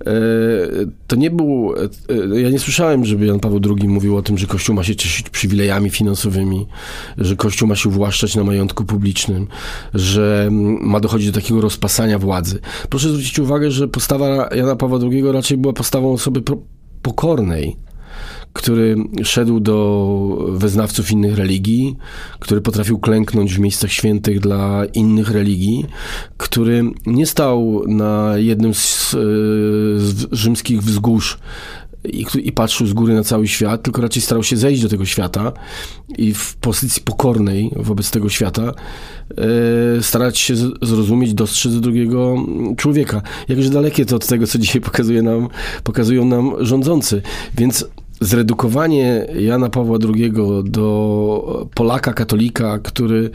e, 0.00 0.12
to 1.06 1.16
nie 1.16 1.30
był, 1.30 1.74
e, 2.34 2.40
ja 2.40 2.50
nie 2.50 2.58
słyszałem, 2.58 3.04
żeby 3.04 3.26
Jan 3.26 3.40
Paweł 3.40 3.60
II 3.78 3.88
mówił 3.88 4.16
o 4.16 4.22
tym, 4.22 4.38
że 4.38 4.46
Kościół 4.46 4.74
ma 4.74 4.84
się 4.84 4.96
cieszyć 4.96 5.30
przywilejami 5.30 5.90
finansowymi, 5.90 6.66
że 7.18 7.36
Kościół 7.36 7.68
ma 7.68 7.76
się 7.76 7.88
uwłaszczać 7.88 8.36
na 8.36 8.44
majątku 8.44 8.84
publicznym, 8.84 9.46
że 9.94 10.48
ma 10.80 11.00
dochodzić 11.00 11.30
do 11.30 11.40
takiego 11.40 11.60
rozpasania 11.60 12.18
władzy. 12.18 12.58
Proszę 12.88 13.08
zwrócić 13.08 13.38
uwagę, 13.38 13.70
że 13.70 13.88
postawa 13.88 14.48
Jana 14.54 14.76
Pawła 14.76 14.98
II 15.02 15.32
raczej 15.32 15.56
była 15.56 15.72
postawą 15.72 16.12
osoby 16.12 16.42
pokornej, 17.02 17.76
który 18.52 18.96
szedł 19.22 19.60
do 19.60 20.46
wyznawców 20.48 21.10
innych 21.10 21.36
religii, 21.36 21.96
który 22.38 22.60
potrafił 22.60 22.98
klęknąć 22.98 23.54
w 23.54 23.58
miejscach 23.58 23.92
świętych 23.92 24.40
dla 24.40 24.84
innych 24.84 25.30
religii, 25.30 25.86
który 26.36 26.84
nie 27.06 27.26
stał 27.26 27.84
na 27.86 28.32
jednym 28.36 28.74
z, 28.74 29.10
z 29.96 30.26
rzymskich 30.32 30.82
wzgórz 30.82 31.38
i, 32.04 32.26
i, 32.42 32.52
patrzył 32.52 32.86
z 32.86 32.92
góry 32.92 33.14
na 33.14 33.24
cały 33.24 33.48
świat, 33.48 33.82
tylko 33.82 34.02
raczej 34.02 34.22
starał 34.22 34.42
się 34.42 34.56
zejść 34.56 34.82
do 34.82 34.88
tego 34.88 35.04
świata 35.04 35.52
i 36.18 36.34
w 36.34 36.56
pozycji 36.56 37.02
pokornej 37.02 37.70
wobec 37.76 38.10
tego 38.10 38.28
świata 38.28 38.72
e, 39.98 40.02
starać 40.02 40.38
się 40.38 40.54
zrozumieć, 40.82 41.34
dostrzec 41.34 41.74
drugiego 41.74 42.36
człowieka. 42.76 43.22
Jakże 43.48 43.70
dalekie 43.70 44.06
to 44.06 44.16
od 44.16 44.26
tego, 44.26 44.46
co 44.46 44.58
dzisiaj 44.58 44.80
pokazuje 44.90 45.22
nam, 45.22 45.48
pokazują 45.84 46.24
nam 46.24 46.52
rządzący. 46.60 47.22
Więc 47.58 47.84
zredukowanie 48.20 49.26
Jana 49.38 49.70
Pawła 49.70 49.98
II 50.14 50.32
do 50.64 51.68
Polaka, 51.74 52.12
katolika, 52.12 52.78
który 52.78 53.30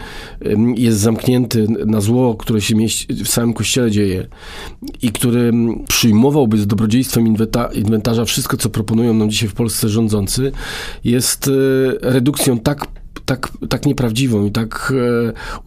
jest 0.76 1.00
zamknięty 1.00 1.68
na 1.86 2.02
zło, 2.02 2.36
które 2.36 2.62
się 2.62 2.76
w 3.10 3.28
całym 3.28 3.54
kościele 3.54 3.92
dzieje 3.92 4.28
i 5.02 5.12
który 5.12 5.52
przyjmowałby 5.88 6.58
z 6.58 6.68
dobrodziejstwem 6.68 7.36
inwentarza 7.74 8.26
wszystko, 8.26 8.58
co 8.58 8.70
proponują 8.70 9.14
nam 9.14 9.30
dzisiaj 9.30 9.50
w 9.50 9.54
Polsce 9.54 9.90
rządzący, 9.90 10.52
jest 11.04 11.48
e, 11.48 11.52
redukcją 12.12 12.60
tak 12.60 12.88
tak, 13.26 13.52
tak 13.70 13.86
nieprawdziwą 13.86 14.46
i 14.46 14.52
tak 14.52 14.94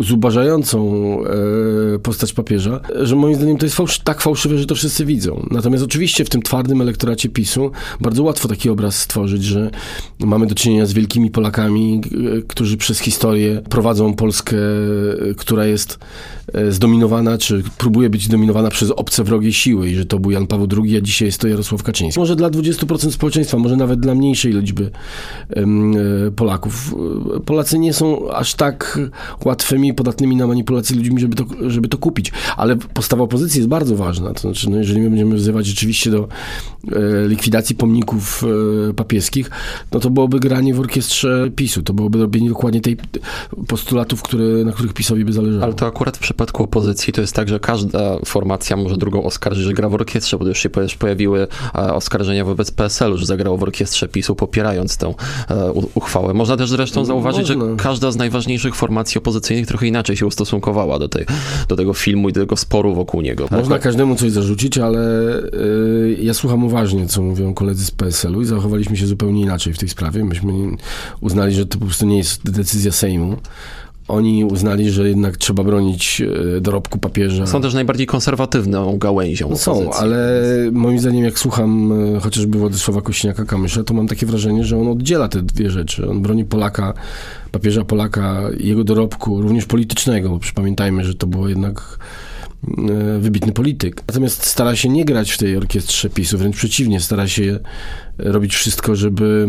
e, 0.00 0.05
zubażającą 0.05 0.88
e, 1.95 1.99
postać 1.99 2.33
papieża, 2.33 2.81
że 3.03 3.17
moim 3.17 3.35
zdaniem 3.35 3.59
to 3.59 3.67
jest 3.67 3.79
tak 4.05 4.21
fałszywe, 4.21 4.59
że 4.59 4.67
to 4.67 4.75
wszyscy 4.75 5.05
widzą. 5.05 5.47
Natomiast 5.50 5.85
oczywiście 5.85 6.25
w 6.25 6.31
tym 6.31 6.43
twardym 6.43 6.81
elektoracie 6.81 7.29
PiSu 7.29 7.71
bardzo 8.00 8.23
łatwo 8.23 8.49
taki 8.49 8.71
obraz 8.71 8.99
stworzyć, 8.99 9.45
że 9.45 9.71
mamy 10.21 10.47
do 10.47 10.55
czynienia 10.55 10.87
z 10.87 10.93
wielkimi 10.93 11.31
Polakami, 11.31 12.00
e, 12.38 12.43
którzy 12.43 12.77
przez 12.77 12.99
historię 12.99 13.62
prowadzą 13.71 14.15
Polskę, 14.15 14.57
e, 14.57 15.35
która 15.35 15.67
jest 15.67 15.99
zdominowana, 16.71 17.38
czy 17.38 17.62
próbuje 17.78 18.11
być 18.11 18.28
dominowana 18.28 18.71
przez 18.71 18.90
obce 18.90 19.25
wrogie 19.25 19.52
siły 19.52 19.90
i 19.90 19.95
że 19.95 20.05
to 20.05 20.19
był 20.19 20.31
Jan 20.31 20.47
Paweł 20.47 20.69
II, 20.85 20.97
a 20.97 21.00
dzisiaj 21.00 21.28
jest 21.28 21.40
to 21.40 21.49
Jarosław 21.49 21.83
Kaczyński. 21.83 22.21
Może 22.21 22.37
dla 22.37 22.50
20% 22.50 23.11
społeczeństwa, 23.11 23.59
może 23.59 23.76
nawet 23.76 24.00
dla 24.00 24.14
mniejszej 24.14 24.52
liczby 24.52 24.90
e, 25.50 25.64
Polaków 26.37 26.95
Polacy 27.47 27.78
nie 27.78 27.93
są 27.93 28.31
aż 28.31 28.55
tak 28.55 28.99
łatwymi, 29.45 29.95
podatnymi 29.95 30.37
na 30.37 30.47
manipulację 30.47 30.97
ludźmi, 30.97 31.21
żeby 31.21 31.37
to, 31.37 31.45
żeby 31.67 31.88
to 31.88 31.99
kupić. 31.99 32.33
Ale 32.57 32.76
postawa 32.76 33.25
opozycji 33.25 33.59
jest 33.59 33.69
bardzo 33.69 33.97
ważna. 33.97 34.35
To 34.35 34.40
znaczy, 34.40 34.71
no 34.71 34.76
jeżeli 34.76 35.00
my 35.00 35.09
będziemy 35.09 35.37
wzywać 35.37 35.67
rzeczywiście 35.67 36.11
do 36.11 36.28
e, 36.93 37.28
likwidacji 37.28 37.76
pomników 37.76 38.45
e, 38.90 38.95
papieskich, 38.95 39.50
no 39.93 40.00
to 40.00 40.11
byłoby 40.11 40.40
granie 40.40 40.75
w 40.75 40.81
orkiestrze 40.81 41.50
PiSu. 41.57 41.83
To 41.83 41.93
byłoby 41.93 42.19
robienie 42.19 42.49
dokładnie 42.49 42.81
tej 42.81 42.97
postulatów, 43.69 44.23
które, 44.23 44.45
na 44.45 44.73
których 44.73 44.93
PiSowi 44.93 45.25
by 45.25 45.33
zależało. 45.33 45.64
Ale 45.64 45.75
to 45.75 45.87
akurat 45.87 46.17
w 46.17 46.21
przypadku 46.21 46.38
opozycji 46.40 47.12
to 47.12 47.21
jest 47.21 47.35
tak, 47.35 47.49
że 47.49 47.61
każda 47.61 48.18
formacja 48.25 48.76
może 48.76 48.97
drugą 48.97 49.25
oskarżyć, 49.25 49.64
że 49.64 49.73
gra 49.73 49.88
w 49.88 49.95
orkiestrze, 49.95 50.38
bo 50.38 50.47
już 50.47 50.59
się 50.59 50.71
pojawiły 50.99 51.47
e, 51.75 51.95
oskarżenia 51.95 52.45
wobec 52.45 52.71
PSL-u, 52.71 53.16
że 53.16 53.26
zagrało 53.26 53.57
w 53.57 53.62
orkiestrze 53.62 54.09
PiSu, 54.09 54.35
popierając 54.35 54.97
tę 54.97 55.14
e, 55.50 55.73
uchwałę. 55.73 56.35
Można 56.35 56.57
też 56.57 56.71
zresztą 56.71 57.04
zauważyć, 57.04 57.47
zauważyć, 57.47 57.71
że 57.78 57.85
każda 57.85 58.11
z 58.11 58.16
najważniejszych 58.16 58.75
formacji 58.75 59.18
opozycyjnych 59.18 59.66
trochę 59.66 59.87
inaczej 59.87 60.16
się 60.16 60.26
ustosunkowała 60.26 60.99
do, 60.99 61.09
tej, 61.09 61.26
do 61.68 61.76
tego 61.76 61.95
filmu 61.95 62.28
i 62.28 62.33
do 62.33 62.40
tego 62.40 62.57
sporu 62.57 62.95
wokół 62.95 63.21
niego. 63.21 63.49
Można 63.50 63.78
każdemu 63.78 64.16
coś 64.16 64.33
zarzucić, 64.33 64.78
ale 64.78 65.00
yy, 65.52 66.16
ja 66.21 66.35
słucham 66.35 66.64
uważnie, 66.64 67.07
co 67.07 67.23
mówią 67.23 67.54
koledzy 67.54 67.85
z 67.85 67.90
PSL-u 67.90 68.42
i 68.42 68.45
zachowaliśmy 68.45 68.97
się 68.97 69.07
zupełnie 69.07 69.42
inaczej 69.42 69.73
w 69.73 69.78
tej 69.78 69.88
sprawie. 69.88 70.25
Myśmy 70.25 70.52
uznali, 71.21 71.54
że 71.54 71.66
to 71.66 71.78
po 71.78 71.85
prostu 71.85 72.07
nie 72.07 72.16
jest 72.18 72.50
decyzja 72.50 72.92
Sejmu, 72.92 73.37
oni 74.09 74.45
uznali, 74.45 74.91
że 74.91 75.09
jednak 75.09 75.37
trzeba 75.37 75.65
bronić 75.65 76.23
e, 76.57 76.61
dorobku 76.61 76.99
papieża. 76.99 77.47
Są 77.47 77.62
też 77.62 77.75
najbardziej 77.75 78.07
konserwatywną 78.07 78.99
gałęzią. 78.99 79.49
No 79.50 79.57
są, 79.57 79.93
ale 79.93 80.43
moim 80.73 80.99
zdaniem, 80.99 81.25
jak 81.25 81.38
słucham 81.38 81.93
e, 82.17 82.21
chociażby 82.21 82.59
Władysława 82.59 83.00
Kośniaka-Kamysza, 83.00 83.85
to 83.85 83.95
mam 83.95 84.09
takie 84.09 84.27
wrażenie, 84.27 84.65
że 84.65 84.79
on 84.79 84.88
oddziela 84.88 85.29
te 85.29 85.43
dwie 85.43 85.71
rzeczy. 85.71 86.09
On 86.09 86.23
broni 86.23 86.45
Polaka, 86.45 86.95
papieża 87.53 87.85
Polaka, 87.85 88.43
jego 88.61 88.85
dorobku, 88.85 89.43
również 89.43 89.65
politycznego, 89.65 90.29
bo 90.29 90.38
pamiętajmy, 90.55 91.05
że 91.05 91.15
to 91.15 91.27
było 91.27 91.49
jednak 91.49 91.99
wybitny 93.19 93.53
polityk. 93.53 94.03
Natomiast 94.09 94.47
stara 94.47 94.77
się 94.77 94.88
nie 94.88 95.05
grać 95.05 95.33
w 95.33 95.38
tej 95.38 95.57
orkiestrze 95.57 96.11
PiSu, 96.11 96.38
wręcz 96.38 96.57
przeciwnie, 96.57 97.00
stara 97.00 97.29
się 97.29 97.59
robić 98.19 98.55
wszystko, 98.55 98.97
żeby, 98.97 99.47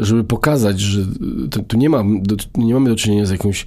e, 0.00 0.04
żeby 0.04 0.24
pokazać, 0.24 0.80
że 0.80 1.06
tu 1.68 1.76
nie, 1.76 1.88
ma, 1.88 2.04
nie 2.56 2.74
mamy 2.74 2.90
do 2.90 2.96
czynienia 2.96 3.26
z 3.26 3.30
jakimś 3.30 3.66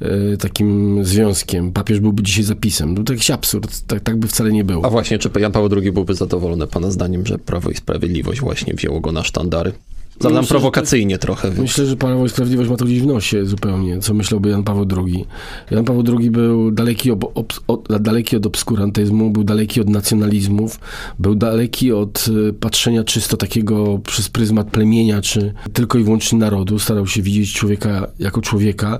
e, 0.00 0.36
takim 0.36 0.98
związkiem. 1.04 1.72
Papież 1.72 2.00
byłby 2.00 2.22
dzisiaj 2.22 2.44
zapisem. 2.44 3.04
To 3.04 3.12
jakiś 3.12 3.30
absurd. 3.30 3.86
Tak, 3.86 4.00
tak 4.00 4.16
by 4.16 4.28
wcale 4.28 4.52
nie 4.52 4.64
było. 4.64 4.84
A 4.84 4.90
właśnie, 4.90 5.18
czy 5.18 5.30
Jan 5.40 5.52
Paweł 5.52 5.80
II 5.80 5.92
byłby 5.92 6.14
zadowolony 6.14 6.66
pana 6.66 6.90
zdaniem, 6.90 7.26
że 7.26 7.38
Prawo 7.38 7.70
i 7.70 7.74
Sprawiedliwość 7.74 8.40
właśnie 8.40 8.74
wzięło 8.74 9.00
go 9.00 9.12
na 9.12 9.24
sztandary? 9.24 9.72
Zadam 10.20 10.36
myślę, 10.36 10.48
prowokacyjnie 10.48 11.18
trochę. 11.18 11.48
Więc. 11.48 11.60
Myślę, 11.60 11.86
że 11.86 11.96
Prawo 11.96 12.26
i 12.26 12.28
Sprawiedliwość 12.28 12.70
ma 12.70 12.76
to 12.76 12.84
gdzieś 12.84 13.00
w 13.00 13.06
nosie 13.06 13.46
zupełnie, 13.46 13.98
co 13.98 14.14
myślałby 14.14 14.48
Jan 14.48 14.62
Paweł 14.62 14.86
II. 14.96 15.24
Jan 15.70 15.84
Paweł 15.84 16.04
II 16.18 16.30
był 16.30 16.70
daleki, 16.70 17.10
ob, 17.10 17.24
ob, 17.34 17.52
od, 17.66 18.02
daleki 18.02 18.36
od 18.36 18.46
obskurantyzmu, 18.46 19.30
był 19.30 19.44
daleki 19.44 19.80
od 19.80 19.88
nacjonalizmów, 19.88 20.80
był 21.18 21.34
daleki 21.34 21.92
od 21.92 22.28
y, 22.28 22.52
patrzenia 22.52 23.04
czysto 23.04 23.36
takiego 23.36 23.98
przez 23.98 24.28
pryzmat 24.28 24.70
plemienia, 24.70 25.22
czy 25.22 25.54
tylko 25.72 25.98
i 25.98 26.04
wyłącznie 26.04 26.38
narodu. 26.38 26.78
Starał 26.78 27.06
się 27.06 27.22
widzieć 27.22 27.52
człowieka 27.52 28.06
jako 28.18 28.40
człowieka 28.40 28.98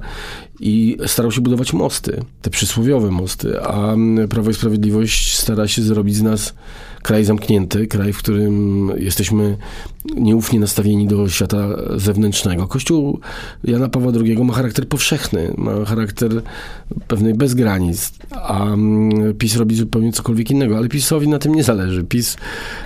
i 0.61 0.97
starał 1.07 1.33
się 1.33 1.41
budować 1.41 1.73
mosty, 1.73 2.25
te 2.43 2.51
przysłowiowe 2.51 3.11
mosty, 3.11 3.61
a 3.61 3.93
mm, 3.93 4.29
Prawo 4.29 4.51
i 4.51 4.55
Sprawiedliwość 4.55 5.39
stara 5.39 5.69
się 5.69 5.83
zrobić 5.83 6.17
z 6.17 6.23
nas 6.23 6.55
kraj 7.05 7.25
zamknięty, 7.25 7.87
kraj, 7.87 8.13
w 8.13 8.19
którym 8.19 8.91
jesteśmy 8.97 9.57
nieufnie 10.17 10.61
nastawieni 10.61 11.07
do 11.07 11.29
świata 11.29 11.69
zewnętrznego. 11.97 12.67
Kościół 12.67 13.21
Jana 13.65 13.89
Pawła 13.89 14.13
II 14.25 14.45
ma 14.45 14.55
charakter 14.55 14.89
powszechny, 14.89 15.55
ma 15.57 15.85
charakter 15.85 16.43
pewnej 17.09 17.35
bez 17.35 17.55
granic, 17.55 18.13
a 18.31 18.65
mm, 18.65 19.35
PiS 19.35 19.57
robi 19.57 19.77
zupełnie 19.77 20.13
cokolwiek 20.13 20.51
innego, 20.51 20.77
ale 20.77 20.89
PiSowi 20.89 21.29
na 21.29 21.39
tym 21.39 21.55
nie 21.55 21.65
zależy. 21.65 22.05
PiS, 22.05 22.37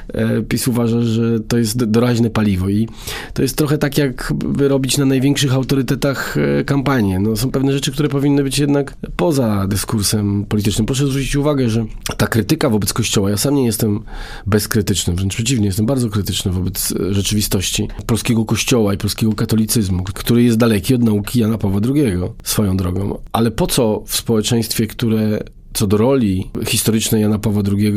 e, 0.08 0.42
PiS 0.42 0.68
uważa, 0.68 1.00
że 1.00 1.40
to 1.40 1.58
jest 1.58 1.84
doraźne 1.84 2.30
paliwo 2.30 2.68
i 2.68 2.88
to 3.34 3.42
jest 3.42 3.56
trochę 3.56 3.78
tak, 3.78 3.98
jakby 3.98 4.68
robić 4.68 4.98
na 4.98 5.04
największych 5.04 5.54
autorytetach 5.54 6.36
e, 6.36 6.64
kampanię. 6.64 7.18
No, 7.18 7.36
są 7.36 7.50
pewne 7.58 7.72
rzeczy, 7.72 7.92
które 7.92 8.08
powinny 8.08 8.42
być 8.42 8.58
jednak 8.58 8.96
poza 9.16 9.66
dyskursem 9.66 10.44
politycznym. 10.44 10.86
Proszę 10.86 11.06
zwrócić 11.06 11.36
uwagę, 11.36 11.68
że 11.70 11.86
ta 12.16 12.26
krytyka 12.26 12.70
wobec 12.70 12.92
Kościoła, 12.92 13.30
ja 13.30 13.36
sam 13.36 13.54
nie 13.54 13.64
jestem 13.64 14.00
bezkrytyczny, 14.46 15.14
wręcz 15.14 15.34
przeciwnie, 15.34 15.66
jestem 15.66 15.86
bardzo 15.86 16.10
krytyczny 16.10 16.52
wobec 16.52 16.94
e, 17.10 17.14
rzeczywistości 17.14 17.88
polskiego 18.06 18.44
kościoła 18.44 18.94
i 18.94 18.98
polskiego 18.98 19.32
katolicyzmu, 19.32 20.04
który 20.04 20.42
jest 20.42 20.58
daleki 20.58 20.94
od 20.94 21.02
nauki 21.02 21.40
Jana 21.40 21.58
Pawła 21.58 21.80
II 21.94 22.12
swoją 22.42 22.76
drogą. 22.76 23.18
Ale 23.32 23.50
po 23.50 23.66
co 23.66 24.02
w 24.06 24.16
społeczeństwie, 24.16 24.86
które 24.86 25.40
co 25.72 25.86
do 25.86 25.96
roli 25.96 26.50
historycznej 26.66 27.22
Jana 27.22 27.38
Pawła 27.38 27.62
II 27.78 27.92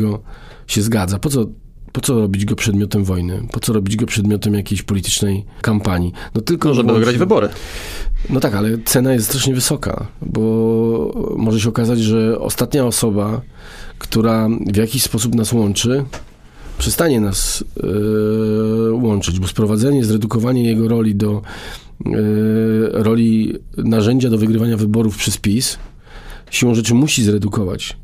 się 0.66 0.82
zgadza, 0.82 1.18
po 1.18 1.28
co 1.28 1.46
po 1.92 2.00
co 2.00 2.14
robić 2.14 2.44
go 2.44 2.56
przedmiotem 2.56 3.04
wojny? 3.04 3.42
Po 3.52 3.60
co 3.60 3.72
robić 3.72 3.96
go 3.96 4.06
przedmiotem 4.06 4.54
jakiejś 4.54 4.82
politycznej 4.82 5.44
kampanii? 5.62 6.12
No 6.34 6.40
tylko, 6.40 6.68
no, 6.68 6.74
żeby 6.74 6.92
wygrać 6.92 7.18
wybory. 7.18 7.48
No 8.30 8.40
tak, 8.40 8.54
ale 8.54 8.78
cena 8.84 9.12
jest 9.12 9.26
strasznie 9.26 9.54
wysoka, 9.54 10.06
bo 10.22 11.32
może 11.36 11.60
się 11.60 11.68
okazać, 11.68 11.98
że 11.98 12.38
ostatnia 12.40 12.86
osoba, 12.86 13.40
która 13.98 14.48
w 14.72 14.76
jakiś 14.76 15.02
sposób 15.02 15.34
nas 15.34 15.52
łączy, 15.52 16.04
przestanie 16.78 17.20
nas 17.20 17.64
yy, 17.82 18.92
łączyć, 18.92 19.40
bo 19.40 19.48
sprowadzenie, 19.48 20.04
zredukowanie 20.04 20.64
jego 20.64 20.88
roli 20.88 21.14
do 21.14 21.42
yy, 22.04 22.90
roli 22.92 23.54
narzędzia 23.76 24.30
do 24.30 24.38
wygrywania 24.38 24.76
wyborów 24.76 25.16
przez 25.16 25.36
PiS 25.36 25.78
siłą 26.50 26.74
rzeczy 26.74 26.94
musi 26.94 27.24
zredukować 27.24 27.96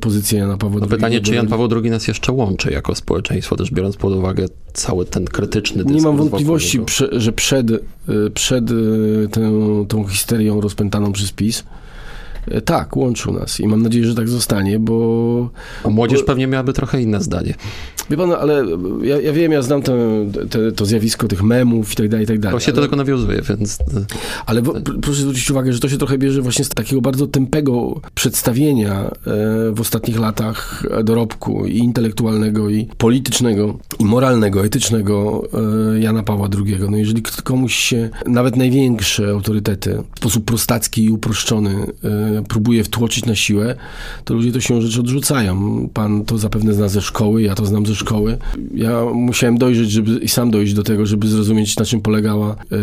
pozycję 0.00 0.38
Jana 0.38 0.56
Pawła 0.56 0.80
no 0.80 0.86
II. 0.86 0.96
Pytanie, 0.96 1.20
czy 1.20 1.34
Jan 1.34 1.48
Paweł 1.48 1.68
II 1.82 1.90
nas 1.90 2.08
jeszcze 2.08 2.32
łączy 2.32 2.72
jako 2.72 2.94
społeczeństwo, 2.94 3.56
też 3.56 3.70
biorąc 3.70 3.96
pod 3.96 4.12
uwagę 4.12 4.46
cały 4.72 5.04
ten 5.04 5.24
krytyczny 5.24 5.84
dyskurs. 5.84 5.96
Nie 5.96 6.08
mam 6.08 6.16
wątpliwości, 6.16 6.80
że 7.12 7.32
przed, 7.32 7.66
przed 8.34 8.64
tą, 9.32 9.86
tą 9.88 10.06
histerią 10.06 10.60
rozpętaną 10.60 11.12
przez 11.12 11.32
PiS 11.32 11.64
E, 12.46 12.60
tak, 12.60 12.96
łączył 12.96 13.32
nas 13.32 13.60
i 13.60 13.68
mam 13.68 13.82
nadzieję, 13.82 14.06
że 14.06 14.14
tak 14.14 14.28
zostanie, 14.28 14.78
bo... 14.78 15.50
A 15.84 15.88
młodzież 15.88 16.20
bo, 16.20 16.26
pewnie 16.26 16.46
miałaby 16.46 16.72
trochę 16.72 17.02
inne 17.02 17.20
zdanie. 17.20 17.54
Wie 18.10 18.16
pan, 18.16 18.32
ale 18.32 18.64
ja, 19.02 19.20
ja 19.20 19.32
wiem, 19.32 19.52
ja 19.52 19.62
znam 19.62 19.82
te, 19.82 19.92
te, 20.50 20.72
to 20.72 20.86
zjawisko 20.86 21.28
tych 21.28 21.42
memów 21.42 21.92
i 21.92 21.96
tak 21.96 22.08
dalej, 22.08 22.24
i 22.24 22.26
tak 22.28 22.38
dalej. 22.38 22.56
To 22.58 22.60
się 22.60 22.72
ale, 22.72 22.76
do 22.76 22.82
tego 22.82 22.96
nawiązuje, 22.96 23.42
więc... 23.42 23.78
Ale 24.46 24.62
bo, 24.62 24.74
proszę 25.02 25.20
zwrócić 25.20 25.50
uwagę, 25.50 25.72
że 25.72 25.80
to 25.80 25.88
się 25.88 25.98
trochę 25.98 26.18
bierze 26.18 26.42
właśnie 26.42 26.64
z 26.64 26.68
takiego 26.68 27.00
bardzo 27.00 27.26
tępego 27.26 28.00
przedstawienia 28.14 29.04
e, 29.04 29.10
w 29.72 29.80
ostatnich 29.80 30.18
latach 30.18 30.82
dorobku 31.04 31.66
i 31.66 31.78
intelektualnego, 31.78 32.70
i 32.70 32.88
politycznego, 32.98 33.78
i 33.98 34.04
moralnego, 34.04 34.64
etycznego 34.64 35.42
e, 35.94 36.00
Jana 36.00 36.22
Pawła 36.22 36.48
II. 36.66 36.76
No 36.90 36.96
jeżeli 36.96 37.22
komuś 37.44 37.74
się 37.74 38.10
nawet 38.26 38.56
największe 38.56 39.30
autorytety 39.30 40.02
w 40.14 40.18
sposób 40.18 40.44
prostacki 40.44 41.04
i 41.04 41.10
uproszczony 41.10 41.86
e, 42.04 42.42
próbuje 42.48 42.84
wtłoczyć 42.84 43.24
na 43.24 43.34
siłę, 43.34 43.74
to 44.24 44.34
ludzie 44.34 44.52
to 44.52 44.60
się 44.60 44.82
rzeczy 44.82 45.00
odrzucają. 45.00 45.88
Pan 45.94 46.24
to 46.24 46.38
zapewne 46.38 46.74
zna 46.74 46.88
ze 46.88 47.00
szkoły, 47.00 47.42
ja 47.42 47.54
to 47.54 47.66
znam 47.66 47.86
ze 47.86 47.91
szkoły. 47.94 48.38
Ja 48.74 49.04
musiałem 49.14 49.58
dojrzeć, 49.58 49.90
żeby 49.90 50.18
i 50.18 50.28
sam 50.28 50.50
dojść 50.50 50.74
do 50.74 50.82
tego, 50.82 51.06
żeby 51.06 51.28
zrozumieć, 51.28 51.76
na 51.76 51.84
czym 51.84 52.00
polegała 52.00 52.50
e, 52.50 52.78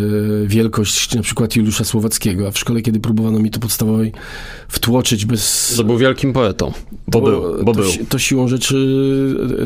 wielkość 0.46 1.14
na 1.14 1.22
przykład 1.22 1.56
Juliusza 1.56 1.84
Słowackiego, 1.84 2.48
a 2.48 2.50
w 2.50 2.58
szkole, 2.58 2.82
kiedy 2.82 3.00
próbowano 3.00 3.38
mi 3.38 3.50
to 3.50 3.60
podstawowej 3.60 4.12
wtłoczyć 4.68 5.24
bez... 5.24 5.74
To 5.76 5.84
był 5.84 5.98
wielkim 5.98 6.32
poetą, 6.32 6.72
bo 7.06 7.20
to, 7.20 7.26
był, 7.26 7.64
bo 7.64 7.74
to, 7.74 7.80
był. 7.80 7.90
To 8.08 8.18
siłą 8.18 8.48
rzeczy 8.48 8.76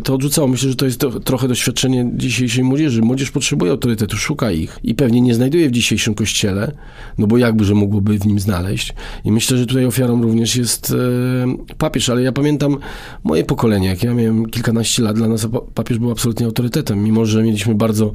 to 0.04 0.14
odrzucało. 0.14 0.48
Myślę, 0.48 0.70
że 0.70 0.76
to 0.76 0.84
jest 0.84 1.00
to, 1.00 1.20
trochę 1.20 1.48
doświadczenie 1.48 2.10
dzisiejszej 2.14 2.64
młodzieży. 2.64 3.02
Młodzież 3.02 3.30
potrzebuje 3.30 3.70
autorytetu, 3.70 4.16
szuka 4.16 4.52
ich 4.52 4.78
i 4.82 4.94
pewnie 4.94 5.20
nie 5.20 5.34
znajduje 5.34 5.68
w 5.68 5.72
dzisiejszym 5.72 6.14
kościele, 6.14 6.72
no 7.18 7.26
bo 7.26 7.38
jakby, 7.38 7.64
że 7.64 7.74
mógłby 7.74 8.18
w 8.18 8.26
nim 8.26 8.40
znaleźć. 8.40 8.94
I 9.24 9.32
myślę, 9.32 9.58
że 9.58 9.66
tutaj 9.66 9.86
ofiarą 9.86 10.22
również 10.22 10.56
jest 10.56 10.90
e, 10.90 11.74
papież, 11.78 12.08
ale 12.08 12.22
ja 12.22 12.32
pamiętam 12.32 12.76
moje 13.24 13.44
pokolenie, 13.44 13.88
jak 13.88 14.02
ja 14.02 14.14
miałem 14.14 14.46
kilkanaście 14.46 15.02
lat, 15.02 15.16
dla 15.16 15.28
nas 15.34 15.46
papież 15.74 15.98
był 15.98 16.10
absolutnie 16.10 16.46
autorytetem, 16.46 17.04
mimo 17.04 17.26
że 17.26 17.42
mieliśmy 17.42 17.74
bardzo 17.74 18.12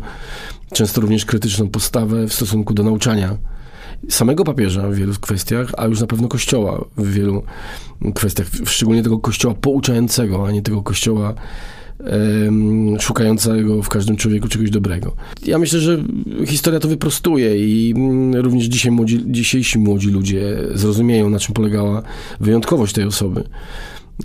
często 0.73 1.01
również 1.01 1.25
krytyczną 1.25 1.69
postawę 1.69 2.27
w 2.27 2.33
stosunku 2.33 2.73
do 2.73 2.83
nauczania 2.83 3.37
samego 4.09 4.43
papieża 4.43 4.89
w 4.89 4.95
wielu 4.95 5.13
kwestiach, 5.13 5.71
a 5.77 5.85
już 5.85 6.01
na 6.01 6.07
pewno 6.07 6.27
kościoła 6.27 6.85
w 6.97 7.13
wielu 7.13 7.43
kwestiach, 8.15 8.47
szczególnie 8.65 9.03
tego 9.03 9.19
kościoła 9.19 9.53
pouczającego, 9.61 10.47
a 10.47 10.51
nie 10.51 10.61
tego 10.61 10.83
kościoła 10.83 11.33
szukającego 12.99 13.83
w 13.83 13.89
każdym 13.89 14.17
człowieku 14.17 14.47
czegoś 14.47 14.69
dobrego. 14.69 15.15
Ja 15.45 15.57
myślę, 15.57 15.79
że 15.79 16.03
historia 16.45 16.79
to 16.79 16.87
wyprostuje 16.87 17.67
i 17.67 17.93
mm, 17.95 18.35
również 18.35 18.65
dzisiaj 18.65 18.91
młodzi, 18.91 19.23
dzisiejsi 19.25 19.79
młodzi 19.79 20.09
ludzie 20.09 20.57
zrozumieją, 20.73 21.29
na 21.29 21.39
czym 21.39 21.53
polegała 21.53 22.01
wyjątkowość 22.39 22.93
tej 22.93 23.03
osoby. 23.03 23.43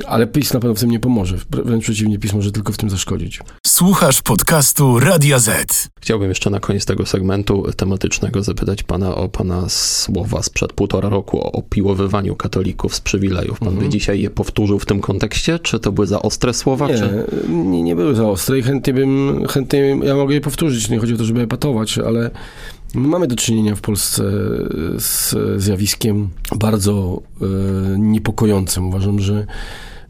Ale 0.07 0.27
PiS 0.27 0.53
na 0.53 0.61
pewno 0.61 0.75
w 0.75 0.81
tym 0.81 0.91
nie 0.91 1.01
pomoże. 1.01 1.37
Wręcz 1.51 1.85
przeciwnie, 1.85 2.19
PiS 2.19 2.33
może 2.33 2.53
tylko 2.53 2.73
w 2.73 2.77
tym 2.77 2.91
zaszkodzić. 2.91 3.41
Słuchasz 3.67 4.23
podcastu 4.23 4.99
Radia 4.99 5.39
Z. 5.39 5.89
Chciałbym 6.01 6.29
jeszcze 6.29 6.51
na 6.51 6.61
koniec 6.61 6.85
tego 6.85 7.07
segmentu 7.07 7.67
tematycznego 7.77 8.43
zapytać 8.43 8.83
pana 8.83 9.15
o 9.15 9.29
pana 9.29 9.69
słowa 9.69 10.43
sprzed 10.43 10.73
półtora 10.73 11.09
roku 11.09 11.41
o 11.41 11.53
opiłowywaniu 11.53 12.37
katolików 12.37 12.95
z 12.95 13.01
przywilejów. 13.01 13.59
Pan 13.59 13.69
mhm. 13.69 13.87
by 13.87 13.93
dzisiaj 13.93 14.21
je 14.21 14.31
powtórzył 14.31 14.79
w 14.79 14.87
tym 14.87 15.01
kontekście? 15.01 15.59
Czy 15.59 15.81
to 15.81 15.93
były 15.93 16.07
za 16.07 16.23
ostre 16.23 16.55
słowa? 16.55 16.89
Nie, 16.89 16.99
czy... 16.99 17.27
nie, 17.49 17.83
nie 17.83 17.97
były 17.97 18.15
za 18.15 18.29
ostre 18.29 18.59
i 18.59 18.63
chętnie 18.63 18.93
bym, 18.93 19.45
chętnie 19.49 19.99
ja 20.03 20.15
mogę 20.15 20.35
je 20.35 20.41
powtórzyć. 20.41 20.89
Nie 20.89 20.99
chodzi 20.99 21.15
o 21.15 21.17
to, 21.17 21.25
żeby 21.25 21.41
epatować, 21.41 21.99
ale 21.99 22.31
My 22.84 22.84
mamy 22.95 23.27
do 23.27 23.37
czynienia 23.37 23.75
w 23.75 23.81
Polsce 23.81 24.23
z 24.99 25.35
zjawiskiem 25.57 26.29
bardzo 26.57 27.23
e, 27.41 27.47
niepokojącym. 27.99 28.89
Uważam, 28.89 29.21
że 29.21 29.47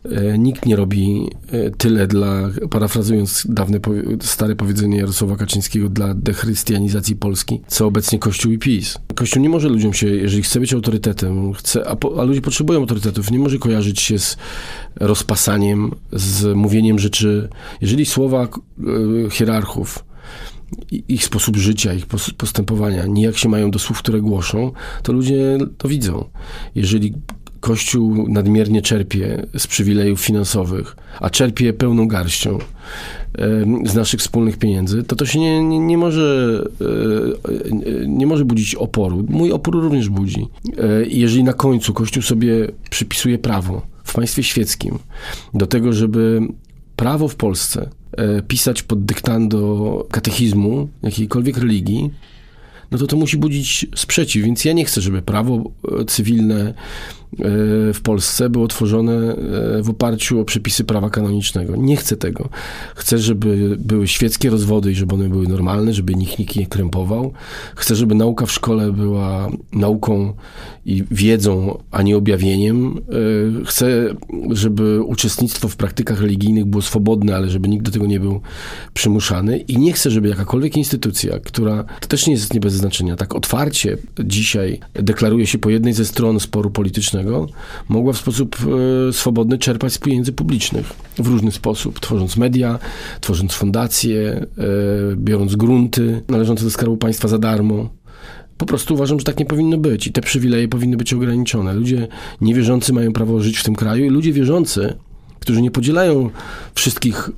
e, 0.05 0.39
nikt 0.39 0.67
nie 0.67 0.77
robi 0.77 1.31
e, 1.53 1.71
tyle 1.71 2.07
dla, 2.07 2.51
parafrazując 2.71 3.47
dawne, 3.49 3.81
stare 4.21 4.57
powiedzenie 4.57 4.99
Jarosława 4.99 5.37
Kaczyńskiego, 5.37 5.89
dla 5.89 6.15
dechrystianizacji 6.15 7.17
Polski, 7.17 7.61
co 7.67 7.87
obecnie 7.87 8.19
Kościół 8.19 8.53
i 8.53 8.59
PiS. 8.59 8.99
Kościół 9.15 9.43
nie 9.43 9.49
może 9.49 9.69
ludziom 9.69 9.93
się, 9.93 10.07
jeżeli 10.09 10.43
chce 10.43 10.61
być 10.61 10.75
autorytetem, 10.75 11.53
chce, 11.53 11.89
a, 11.89 11.97
po, 11.97 12.21
a 12.21 12.25
ludzie 12.25 12.41
potrzebują 12.41 12.81
autorytetów, 12.81 13.31
nie 13.31 13.39
może 13.39 13.59
kojarzyć 13.59 14.01
się 14.01 14.19
z 14.19 14.37
rozpasaniem, 14.97 15.91
z 16.13 16.57
mówieniem 16.57 16.99
rzeczy. 16.99 17.49
Jeżeli 17.81 18.07
słowa 18.07 18.49
hierarchów 19.31 20.05
ich 21.09 21.25
sposób 21.25 21.57
życia, 21.57 21.95
ich 21.95 22.07
postępowania, 22.37 23.07
nijak 23.07 23.37
się 23.37 23.49
mają 23.49 23.71
do 23.71 23.79
słów, 23.79 23.99
które 23.99 24.21
głoszą, 24.21 24.73
to 25.03 25.13
ludzie 25.13 25.59
to 25.79 25.89
widzą. 25.89 26.25
Jeżeli 26.75 27.15
Kościół 27.61 28.29
nadmiernie 28.29 28.83
czerpie 28.83 29.47
z 29.59 29.67
przywilejów 29.67 30.21
finansowych, 30.21 30.97
a 31.21 31.31
czerpie 31.31 31.73
pełną 31.73 32.09
garścią 32.09 32.59
z 33.87 33.95
naszych 33.95 34.21
wspólnych 34.21 34.57
pieniędzy, 34.57 35.03
to 35.03 35.17
to 35.17 35.27
się 35.27 35.39
nie, 35.41 35.65
nie, 35.65 35.79
nie 35.79 35.99
może, 35.99 36.61
e, 36.81 38.07
nie 38.07 38.27
może 38.27 38.45
budzić 38.45 38.75
oporu. 38.75 39.25
Mój 39.29 39.53
opór 39.53 39.75
również 39.75 40.09
budzi. 40.09 40.49
E, 40.79 41.07
jeżeli 41.07 41.45
na 41.45 41.53
końcu 41.53 41.95
Kościół 41.95 42.23
sobie 42.23 42.69
przypisuje 42.91 43.39
prawo 43.39 43.83
w 44.05 44.15
państwie 44.15 44.43
świeckim 44.43 44.99
do 45.55 45.67
tego, 45.67 45.93
żeby 45.93 46.41
prawo 46.97 47.29
w 47.29 47.37
Polsce 47.37 47.91
pisać 48.49 48.83
pod 48.83 49.05
dyktando 49.05 50.07
katechizmu 50.11 50.89
jakiejkolwiek 51.03 51.59
religii, 51.59 52.11
no 52.91 52.99
to 52.99 53.07
to 53.07 53.17
musi 53.17 53.37
budzić 53.37 53.87
sprzeciw. 53.97 54.45
Więc 54.45 54.65
ja 54.65 54.73
nie 54.73 54.85
chcę, 54.85 55.01
żeby 55.01 55.23
prawo 55.23 55.71
e, 56.01 56.05
cywilne 56.05 56.75
E, 57.24 57.24
w 57.95 58.01
Polsce 58.03 58.51
było 58.51 58.69
tworzone 58.69 59.13
e, 59.13 59.83
w 59.83 59.91
oparciu 59.91 60.41
o 60.41 60.45
przepisy 60.45 60.85
prawa 60.85 61.11
kanonicznego. 61.11 61.77
Nie 61.77 61.97
chcę 61.97 62.17
tego. 62.17 62.49
Chcę, 62.95 63.19
żeby 63.19 63.77
były 63.79 64.09
świeckie 64.09 64.51
rozwody 64.51 64.93
i 64.93 64.95
żeby 64.95 65.15
one 65.15 65.29
były 65.29 65.49
normalne, 65.49 65.93
żeby 65.93 66.15
nikt 66.15 66.39
nikt 66.39 66.57
nie 66.57 66.67
krępował. 66.67 67.33
Chcę, 67.75 67.95
żeby 67.95 68.15
nauka 68.15 68.47
w 68.47 68.53
szkole 68.53 68.93
była 68.93 69.49
nauką 69.73 70.35
i 70.87 71.05
wiedzą, 71.11 71.79
a 71.91 72.03
nie 72.03 72.17
objawieniem. 72.17 72.99
E, 72.99 73.65
chcę, 73.65 74.15
żeby 74.51 75.03
uczestnictwo 75.03 75.69
w 75.69 75.77
praktykach 75.77 76.21
religijnych 76.21 76.65
było 76.65 76.83
swobodne, 76.83 77.37
ale 77.37 77.49
żeby 77.49 77.69
nikt 77.69 77.85
do 77.85 77.91
tego 77.91 78.07
nie 78.07 78.21
był 78.21 78.41
przymuszany. 78.95 79.59
I 79.59 79.79
nie 79.79 79.93
chcę, 79.93 80.11
żeby 80.11 80.29
jakakolwiek 80.29 80.77
instytucja, 80.77 81.39
która 81.39 81.85
to 82.01 82.09
też 82.09 82.27
nie 82.27 82.33
jest 82.33 82.55
nie 82.55 82.61
bez 82.61 82.73
znaczenia, 82.73 83.17
tak 83.17 83.35
otwarcie 83.35 83.97
dzisiaj 84.25 84.81
deklaruje 84.95 85.47
się 85.47 85.59
po 85.59 85.71
jednej 85.71 85.93
ze 85.93 86.05
stron 86.05 86.41
sporu 86.41 86.71
politycznego, 86.71 87.24
mogła 87.89 88.13
w 88.13 88.19
sposób 88.19 88.57
e, 89.09 89.13
swobodny 89.13 89.59
czerpać 89.59 89.93
z 89.93 89.99
pieniędzy 89.99 90.33
publicznych 90.33 90.93
w 91.19 91.27
różny 91.27 91.53
sposób, 91.53 92.01
tworząc 92.01 92.37
media, 92.37 92.79
tworząc 93.21 93.53
fundacje, 93.53 94.21
e, 94.23 94.47
biorąc 95.17 95.57
grunty 95.57 96.23
należące 96.29 96.65
do 96.65 96.71
Skarbu 96.71 96.97
Państwa 96.97 97.29
za 97.29 97.39
darmo. 97.39 97.89
Po 98.57 98.67
prostu 98.67 98.95
uważam, 98.95 99.19
że 99.19 99.25
tak 99.25 99.39
nie 99.39 99.47
powinno 99.47 99.79
być 99.79 100.07
i 100.07 100.13
te 100.13 100.21
przywileje 100.21 100.69
powinny 100.69 100.97
być 100.97 101.13
ograniczone. 101.13 101.75
Ludzie 101.75 102.09
niewierzący 102.41 102.93
mają 102.93 103.13
prawo 103.13 103.41
żyć 103.41 103.59
w 103.59 103.65
tym 103.65 103.75
kraju 103.75 104.05
i 104.05 104.09
ludzie 104.11 104.33
wierzący, 104.33 104.95
którzy 105.41 105.63
nie 105.63 105.71
podzielają 105.71 106.31
wszystkich, 106.75 107.31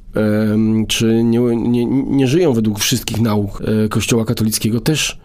czy 0.88 1.22
nie, 1.24 1.38
nie, 1.56 1.86
nie 1.86 2.26
żyją 2.26 2.52
według 2.52 2.78
wszystkich 2.78 3.20
nauk 3.20 3.62
e, 3.84 3.88
Kościoła 3.88 4.24
katolickiego, 4.24 4.80
też 4.80 5.18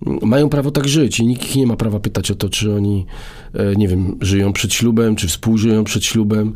mają 0.00 0.48
prawo 0.48 0.70
tak 0.70 0.88
żyć 0.88 1.20
i 1.20 1.26
nikt 1.26 1.44
ich 1.44 1.56
nie 1.56 1.66
ma 1.66 1.76
prawa 1.76 2.00
pytać 2.00 2.30
o 2.30 2.34
to, 2.34 2.48
czy 2.48 2.74
oni, 2.74 3.06
e, 3.54 3.76
nie 3.76 3.88
wiem, 3.88 4.16
żyją 4.20 4.52
przed 4.52 4.72
ślubem, 4.72 5.16
czy 5.16 5.28
współżyją 5.28 5.84
przed 5.84 6.04
ślubem, 6.04 6.52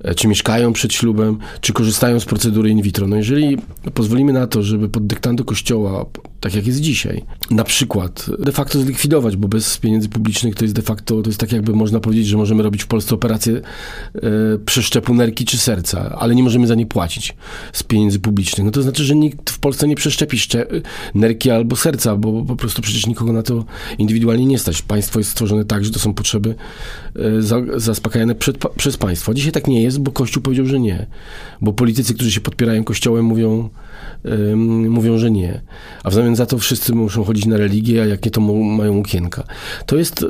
e, 0.00 0.14
czy 0.14 0.28
mieszkają 0.28 0.72
przed 0.72 0.92
ślubem, 0.92 1.38
czy 1.60 1.72
korzystają 1.72 2.20
z 2.20 2.24
procedury 2.24 2.70
in 2.70 2.82
vitro. 2.82 3.06
No 3.06 3.16
jeżeli 3.16 3.58
pozwolimy 3.94 4.32
na 4.32 4.46
to, 4.46 4.62
żeby 4.62 4.88
pod 4.88 5.06
dyktando 5.06 5.44
kościoła, 5.44 6.06
tak 6.40 6.54
jak 6.54 6.66
jest 6.66 6.80
dzisiaj, 6.80 7.24
na 7.50 7.64
przykład 7.64 8.26
de 8.38 8.52
facto 8.52 8.80
zlikwidować, 8.80 9.36
bo 9.36 9.48
bez 9.48 9.78
pieniędzy 9.78 10.08
publicznych 10.08 10.54
to 10.54 10.64
jest 10.64 10.74
de 10.74 10.82
facto, 10.82 11.22
to 11.22 11.30
jest 11.30 11.40
tak 11.40 11.52
jakby 11.52 11.74
można 11.74 12.00
powiedzieć, 12.00 12.26
że 12.26 12.36
możemy 12.36 12.62
robić 12.62 12.82
w 12.82 12.86
Polsce 12.86 13.14
operację 13.14 13.60
e, 14.14 14.20
przeszczepu 14.66 15.14
nerki 15.14 15.44
czy 15.44 15.58
serca, 15.58 16.16
ale 16.18 16.34
nie 16.34 16.42
możemy 16.42 16.66
za 16.66 16.74
nie 16.74 16.86
płacić 16.86 17.36
z 17.72 17.82
pieniędzy 17.82 18.20
publicznych. 18.20 18.64
No 18.64 18.70
to 18.70 18.82
znaczy, 18.82 19.04
że 19.04 19.14
nikt 19.14 19.50
w 19.50 19.58
Polsce 19.58 19.88
nie 19.88 19.96
przeszczepi 19.96 20.38
nerki 21.14 21.50
albo 21.50 21.76
serca, 21.76 22.16
bo 22.16 22.44
po 22.44 22.56
prostu 22.56 22.81
przecież 22.82 23.06
nikogo 23.06 23.32
na 23.32 23.42
to 23.42 23.64
indywidualnie 23.98 24.46
nie 24.46 24.58
stać. 24.58 24.82
Państwo 24.82 25.20
jest 25.20 25.30
stworzone 25.30 25.64
tak, 25.64 25.84
że 25.84 25.90
to 25.90 25.98
są 25.98 26.14
potrzeby 26.14 26.54
e, 27.16 27.42
za, 27.42 27.56
zaspokajane 27.76 28.34
przed, 28.34 28.58
przez 28.76 28.96
państwo. 28.96 29.34
Dzisiaj 29.34 29.52
tak 29.52 29.66
nie 29.66 29.82
jest, 29.82 30.00
bo 30.00 30.12
Kościół 30.12 30.42
powiedział, 30.42 30.66
że 30.66 30.80
nie. 30.80 31.06
Bo 31.60 31.72
politycy, 31.72 32.14
którzy 32.14 32.32
się 32.32 32.40
podpierają 32.40 32.84
Kościołem 32.84 33.24
mówią, 33.24 33.70
mówią, 34.88 35.18
że 35.18 35.30
nie. 35.30 35.60
A 36.04 36.10
w 36.10 36.14
zamian 36.14 36.36
za 36.36 36.46
to 36.46 36.58
wszyscy 36.58 36.94
muszą 36.94 37.24
chodzić 37.24 37.46
na 37.46 37.56
religię, 37.56 38.02
a 38.02 38.06
jakie 38.06 38.30
to 38.30 38.40
mają 38.40 39.00
okienka. 39.00 39.44
To 39.86 39.96
jest 39.96 40.22
e, 40.22 40.26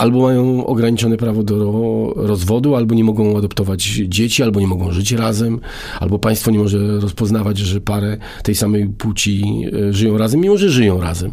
albo 0.00 0.22
mają 0.22 0.66
ograniczone 0.66 1.16
prawo 1.16 1.42
do 1.42 2.12
rozwodu, 2.16 2.74
albo 2.74 2.94
nie 2.94 3.04
mogą 3.04 3.38
adoptować 3.38 3.82
dzieci, 4.06 4.42
albo 4.42 4.60
nie 4.60 4.66
mogą 4.66 4.92
żyć 4.92 5.12
razem, 5.12 5.60
albo 6.00 6.18
państwo 6.18 6.50
nie 6.50 6.58
może 6.58 7.00
rozpoznawać, 7.00 7.58
że 7.58 7.80
parę 7.80 8.18
tej 8.42 8.54
samej 8.54 8.86
płci 8.86 9.64
e, 9.88 9.92
żyją 9.92 10.18
razem, 10.18 10.40
mimo 10.40 10.56
że 10.56 10.70
żyją 10.70 11.00
razem. 11.00 11.32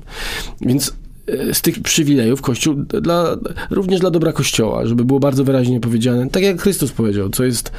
Więc 0.61 0.93
e, 1.27 1.53
z 1.53 1.61
tych 1.61 1.81
przywilejów 1.81 2.41
Kościół, 2.41 2.75
dla, 2.75 3.37
również 3.69 3.99
dla 3.99 4.11
dobra 4.11 4.33
Kościoła, 4.33 4.85
żeby 4.85 5.05
było 5.05 5.19
bardzo 5.19 5.43
wyraźnie 5.43 5.79
powiedziane, 5.79 6.29
tak 6.29 6.43
jak 6.43 6.61
Chrystus 6.61 6.91
powiedział, 6.91 7.29
co 7.29 7.43
jest 7.43 7.71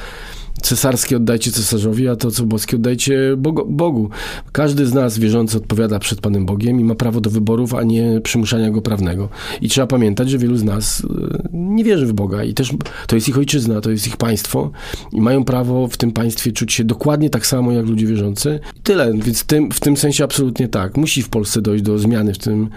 cesarskie 0.61 1.17
oddajcie 1.17 1.51
cesarzowi, 1.51 2.07
a 2.07 2.15
to 2.15 2.31
co 2.31 2.43
boskie 2.43 2.75
oddajcie 2.75 3.37
Bogu. 3.67 4.09
Każdy 4.51 4.85
z 4.85 4.93
nas 4.93 5.19
wierzący 5.19 5.57
odpowiada 5.57 5.99
przed 5.99 6.21
Panem 6.21 6.45
Bogiem 6.45 6.79
i 6.79 6.83
ma 6.83 6.95
prawo 6.95 7.21
do 7.21 7.29
wyborów, 7.29 7.73
a 7.73 7.83
nie 7.83 8.21
przymuszania 8.21 8.71
go 8.71 8.81
prawnego. 8.81 9.29
I 9.61 9.69
trzeba 9.69 9.87
pamiętać, 9.87 10.29
że 10.29 10.37
wielu 10.37 10.57
z 10.57 10.63
nas 10.63 11.03
e, 11.03 11.49
nie 11.53 11.83
wierzy 11.83 12.05
w 12.05 12.13
Boga 12.13 12.43
i 12.43 12.53
też 12.53 12.73
to 13.07 13.15
jest 13.15 13.29
ich 13.29 13.37
ojczyzna, 13.37 13.81
to 13.81 13.91
jest 13.91 14.07
ich 14.07 14.17
państwo 14.17 14.71
i 15.11 15.21
mają 15.21 15.43
prawo 15.43 15.87
w 15.87 15.97
tym 15.97 16.11
państwie 16.11 16.51
czuć 16.51 16.73
się 16.73 16.83
dokładnie 16.83 17.29
tak 17.29 17.45
samo 17.45 17.71
jak 17.71 17.85
ludzie 17.85 18.07
wierzący. 18.07 18.59
I 18.77 18.81
tyle, 18.81 19.13
więc 19.13 19.43
tym, 19.43 19.71
w 19.71 19.79
tym 19.79 19.97
sensie 19.97 20.23
absolutnie 20.23 20.67
tak. 20.67 20.97
Musi 20.97 21.23
w 21.23 21.29
Polsce 21.29 21.61
dojść 21.61 21.83
do 21.83 21.99
zmiany 21.99 22.33
w 22.33 22.37
tym 22.37 22.69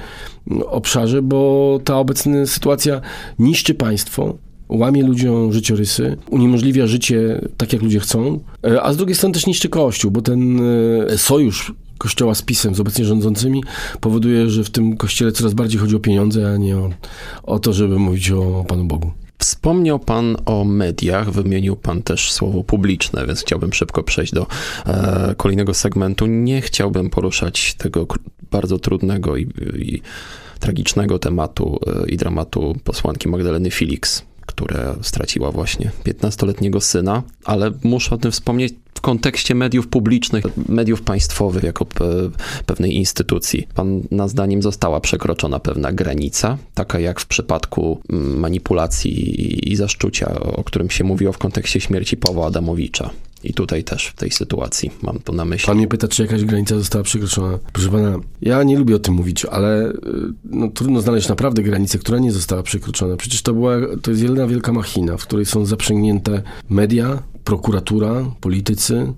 obszarze, 0.67 1.23
bo 1.23 1.81
ta 1.85 1.99
obecna 1.99 2.47
sytuacja 2.47 3.01
niszczy 3.39 3.75
państwo, 3.75 4.35
łamie 4.71 5.03
ludziom 5.03 5.53
życiorysy, 5.53 6.17
uniemożliwia 6.31 6.87
życie 6.87 7.41
tak, 7.57 7.73
jak 7.73 7.83
ludzie 7.83 8.01
chcą, 8.01 8.41
e, 8.65 8.83
a 8.83 8.93
z 8.93 8.97
drugiej 8.97 9.17
strony 9.17 9.35
też 9.35 9.47
niszczy 9.47 9.69
Kościół, 9.69 10.11
bo 10.11 10.23
ten 10.23 10.61
e, 11.09 11.19
sojusz 11.19 11.73
kościoła 11.99 12.35
z 12.35 12.43
PiSem, 12.43 12.75
z 12.75 12.81
obecnie 12.81 13.05
rządzącymi, 13.05 13.65
powoduje, 14.01 14.51
że 14.51 14.65
w 14.65 14.71
tym 14.71 14.97
kościele 14.97 15.33
coraz 15.33 15.55
bardziej 15.55 15.81
chodzi 15.81 15.97
o 15.97 16.01
pieniądze, 16.01 16.53
a 16.55 16.57
nie 16.57 16.77
o, 16.77 16.91
o 17.43 17.59
to, 17.59 17.73
żeby 17.73 17.99
mówić 17.99 18.31
o 18.31 18.65
Panu 18.69 18.85
Bogu. 18.85 19.11
Wspomniał 19.39 19.99
Pan 19.99 20.37
o 20.47 20.65
mediach, 20.65 21.31
wymienił 21.31 21.77
Pan 21.77 22.03
też 22.03 22.33
słowo 22.33 22.65
publiczne, 22.65 23.27
więc 23.27 23.41
chciałbym 23.41 23.73
szybko 23.73 24.03
przejść 24.03 24.33
do 24.33 24.47
e, 24.87 25.35
kolejnego 25.37 25.75
segmentu. 25.75 26.27
Nie 26.27 26.61
chciałbym 26.61 27.11
poruszać 27.11 27.75
tego 27.75 28.07
bardzo 28.51 28.79
trudnego 28.79 29.37
i, 29.37 29.49
i 29.79 30.03
tragicznego 30.61 31.19
tematu 31.19 31.81
e, 31.87 32.11
i 32.11 32.17
dramatu 32.17 32.77
posłanki 32.85 33.29
Magdaleny 33.29 33.71
Felix 33.71 34.30
która 34.51 34.97
straciła 35.03 35.53
właśnie 35.53 35.91
15-letniego 36.05 36.81
syna, 36.81 37.23
ale 37.45 37.73
muszę 37.83 38.15
o 38.15 38.19
tym 38.19 38.33
wspomnieć 38.33 38.75
w 39.01 39.03
kontekście 39.03 39.55
mediów 39.55 39.89
publicznych, 39.89 40.45
mediów 40.69 41.03
państwowych 41.03 41.63
jako 41.63 41.87
pewnej 42.67 42.97
instytucji. 42.97 43.67
Pana 43.75 44.29
zdaniem 44.29 44.63
została 44.63 45.01
przekroczona 45.01 45.61
pewna 45.61 45.93
granica, 45.93 46.59
taka 46.75 46.99
jak 46.99 47.21
w 47.21 47.27
przypadku 47.27 48.01
mm, 48.11 48.39
manipulacji 48.39 49.73
i 49.73 49.77
zaszczucia, 49.77 50.41
o 50.41 50.65
którym 50.65 50.91
się 50.91 51.05
mówiło 51.05 51.33
w 51.33 51.39
kontekście 51.39 51.81
śmierci 51.81 52.17
Pawła 52.17 52.47
Adamowicza. 52.47 53.11
I 53.45 53.55
tutaj 53.55 53.85
też 53.85 54.07
w 54.07 54.15
tej 54.15 54.31
sytuacji 54.31 54.91
mam 55.03 55.19
to 55.19 55.33
na 55.33 55.45
myśli. 55.45 55.67
Pan 55.67 55.77
mnie 55.77 55.89
pyta, 55.89 56.09
czy 56.09 56.23
jakaś 56.23 56.45
granica 56.45 56.79
została 56.79 57.05
przekroczona. 57.05 57.59
Proszę 57.73 57.91
pana, 57.91 58.19
ja 58.43 58.63
nie 58.63 58.79
lubię 58.79 58.97
o 58.97 58.99
tym 58.99 59.15
mówić, 59.15 59.45
ale 59.45 59.89
y, 59.89 59.95
no, 60.45 60.69
trudno 60.69 61.01
znaleźć 61.01 61.29
naprawdę 61.29 61.63
granicę, 61.63 61.99
która 61.99 62.19
nie 62.19 62.33
została 62.33 62.63
przekroczona. 62.63 63.17
Przecież 63.17 63.43
to 63.43 63.55
była, 63.55 63.77
to 64.03 64.11
jest 64.11 64.23
jedna 64.23 64.47
wielka 64.47 64.73
machina, 64.73 65.17
w 65.17 65.23
której 65.23 65.47
są 65.47 65.67
zaprzęgnięte 65.67 66.43
media, 66.71 67.23
prokuratura, 67.51 68.25
politycy, 68.41 69.13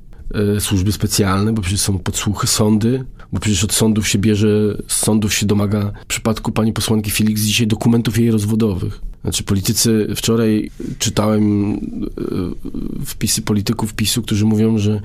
y, 0.56 0.60
służby 0.60 0.92
specjalne, 0.92 1.52
bo 1.52 1.62
przecież 1.62 1.80
są 1.80 1.98
podsłuchy, 1.98 2.46
sądy, 2.46 3.04
bo 3.32 3.40
przecież 3.40 3.64
od 3.64 3.72
sądów 3.72 4.08
się 4.08 4.18
bierze, 4.18 4.76
z 4.88 4.96
sądów 4.96 5.34
się 5.34 5.46
domaga 5.46 5.92
w 6.02 6.06
przypadku 6.06 6.52
pani 6.52 6.72
posłanki 6.72 7.10
Felix 7.10 7.42
dzisiaj 7.42 7.66
dokumentów 7.66 8.18
jej 8.18 8.30
rozwodowych. 8.30 9.00
Znaczy 9.22 9.42
politycy, 9.44 10.08
wczoraj 10.16 10.70
czytałem 10.98 11.72
e, 11.72 13.04
wpisy 13.04 13.42
polityków 13.42 13.94
PiSu, 13.94 14.22
którzy 14.22 14.44
mówią, 14.44 14.78
że 14.78 15.00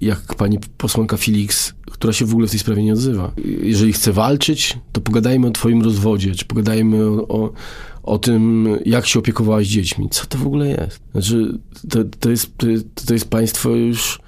jak 0.00 0.34
pani 0.34 0.58
posłanka 0.78 1.16
Felix, 1.16 1.74
która 1.90 2.12
się 2.12 2.26
w 2.26 2.32
ogóle 2.32 2.46
w 2.46 2.50
tej 2.50 2.60
sprawie 2.60 2.82
nie 2.82 2.92
odzywa. 2.92 3.32
Jeżeli 3.62 3.92
chce 3.92 4.12
walczyć, 4.12 4.78
to 4.92 5.00
pogadajmy 5.00 5.46
o 5.46 5.50
twoim 5.50 5.82
rozwodzie, 5.82 6.34
czy 6.34 6.44
pogadajmy 6.44 7.04
o, 7.04 7.28
o, 7.28 7.52
o 8.04 8.18
tym, 8.18 8.68
jak 8.84 9.06
się 9.06 9.18
opiekowałaś 9.18 9.66
dziećmi. 9.66 10.08
Co 10.10 10.26
to 10.26 10.38
w 10.38 10.46
ogóle 10.46 10.68
jest? 10.68 11.00
Znaczy, 11.12 11.58
to, 11.90 11.98
to, 12.20 12.30
jest, 12.30 12.58
to, 12.58 12.66
to 13.06 13.14
jest 13.14 13.30
państwo 13.30 13.70
już 13.70 14.20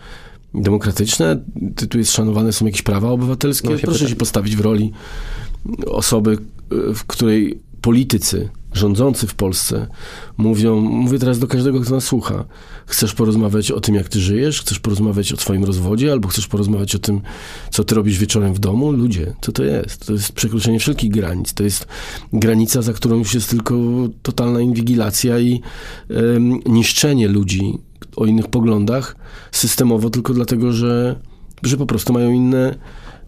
demokratyczne, 0.55 1.45
tu 1.91 1.99
jest 1.99 2.13
szanowane 2.13 2.53
są 2.53 2.67
jakieś 2.67 2.83
prawa 2.83 3.11
obywatelskie. 3.11 3.71
No, 3.71 3.79
Proszę 3.83 4.09
się 4.09 4.17
postawić 4.17 4.57
w 4.57 4.61
roli 4.61 4.93
osoby, 5.87 6.39
w 6.71 7.05
której 7.05 7.59
politycy 7.81 8.49
rządzący 8.77 9.27
w 9.27 9.35
Polsce 9.35 9.87
mówią, 10.37 10.81
mówię 10.81 11.19
teraz 11.19 11.39
do 11.39 11.47
każdego, 11.47 11.81
kto 11.81 11.95
nas 11.95 12.05
słucha, 12.05 12.45
chcesz 12.87 13.15
porozmawiać 13.15 13.71
o 13.71 13.81
tym, 13.81 13.95
jak 13.95 14.09
ty 14.09 14.21
żyjesz, 14.21 14.61
chcesz 14.61 14.79
porozmawiać 14.79 15.33
o 15.33 15.37
twoim 15.37 15.65
rozwodzie, 15.65 16.13
albo 16.13 16.29
chcesz 16.29 16.47
porozmawiać 16.47 16.95
o 16.95 16.99
tym, 16.99 17.21
co 17.71 17.85
ty 17.85 17.95
robisz 17.95 18.19
wieczorem 18.19 18.55
w 18.55 18.59
domu? 18.59 18.93
Ludzie, 18.93 19.35
co 19.41 19.53
to 19.53 19.65
jest? 19.65 20.07
To 20.07 20.13
jest 20.13 20.33
przekroczenie 20.33 20.79
wszelkich 20.79 21.11
granic. 21.11 21.55
To 21.55 21.65
jest 21.65 21.87
granica, 22.33 22.83
za 22.83 22.93
którą 22.93 23.17
już 23.17 23.35
jest 23.35 23.51
tylko 23.51 23.75
totalna 24.23 24.61
inwigilacja 24.61 25.39
i 25.39 25.61
um, 26.11 26.61
niszczenie 26.67 27.29
ludzi 27.29 27.79
o 28.17 28.27
innych 28.27 28.49
poglądach 28.49 29.17
systemowo 29.53 30.11
tylko 30.11 30.35
dlatego, 30.35 30.73
że, 30.73 31.21
że 31.63 31.77
po 31.77 31.87
prostu 31.87 32.13
mają 32.13 32.33
inne 32.33 32.79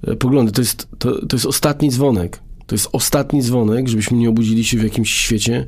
e, 0.03 0.17
poglądy. 0.17 0.53
To 0.53 0.61
jest, 0.61 0.89
to, 0.99 1.27
to 1.27 1.37
jest 1.37 1.47
ostatni 1.47 1.91
dzwonek 1.91 2.41
to 2.69 2.75
jest 2.75 2.89
ostatni 2.93 3.43
dzwonek, 3.43 3.89
żebyśmy 3.89 4.19
nie 4.19 4.29
obudzili 4.29 4.65
się 4.65 4.79
w 4.79 4.83
jakimś 4.83 5.11
świecie, 5.11 5.67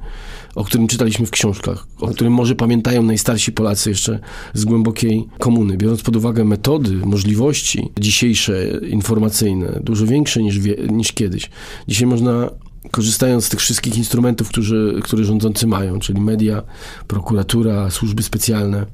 o 0.55 0.65
którym 0.65 0.87
czytaliśmy 0.87 1.27
w 1.27 1.31
książkach, 1.31 1.87
o 2.01 2.09
którym 2.09 2.33
może 2.33 2.55
pamiętają 2.55 3.03
najstarsi 3.03 3.53
Polacy 3.53 3.91
jeszcze 3.91 4.19
z 4.55 4.65
głębokiej 4.65 5.27
komuny. 5.39 5.77
Biorąc 5.77 6.03
pod 6.03 6.17
uwagę 6.17 6.45
metody, 6.45 6.97
możliwości 6.97 7.91
dzisiejsze, 8.01 8.81
informacyjne, 8.89 9.81
dużo 9.83 10.07
większe 10.07 10.43
niż, 10.43 10.59
niż 10.91 11.13
kiedyś. 11.13 11.51
Dzisiaj 11.89 12.07
można 12.07 12.51
korzystając 12.91 13.45
z 13.45 13.49
tych 13.49 13.61
wszystkich 13.61 13.99
instrumentów, 13.99 14.49
którzy, 14.49 15.01
które 15.03 15.25
rządzący 15.25 15.67
mają, 15.67 15.99
czyli 15.99 16.21
media, 16.21 16.63
prokuratura, 17.07 17.91
służby 17.91 18.23
specjalne, 18.23 18.87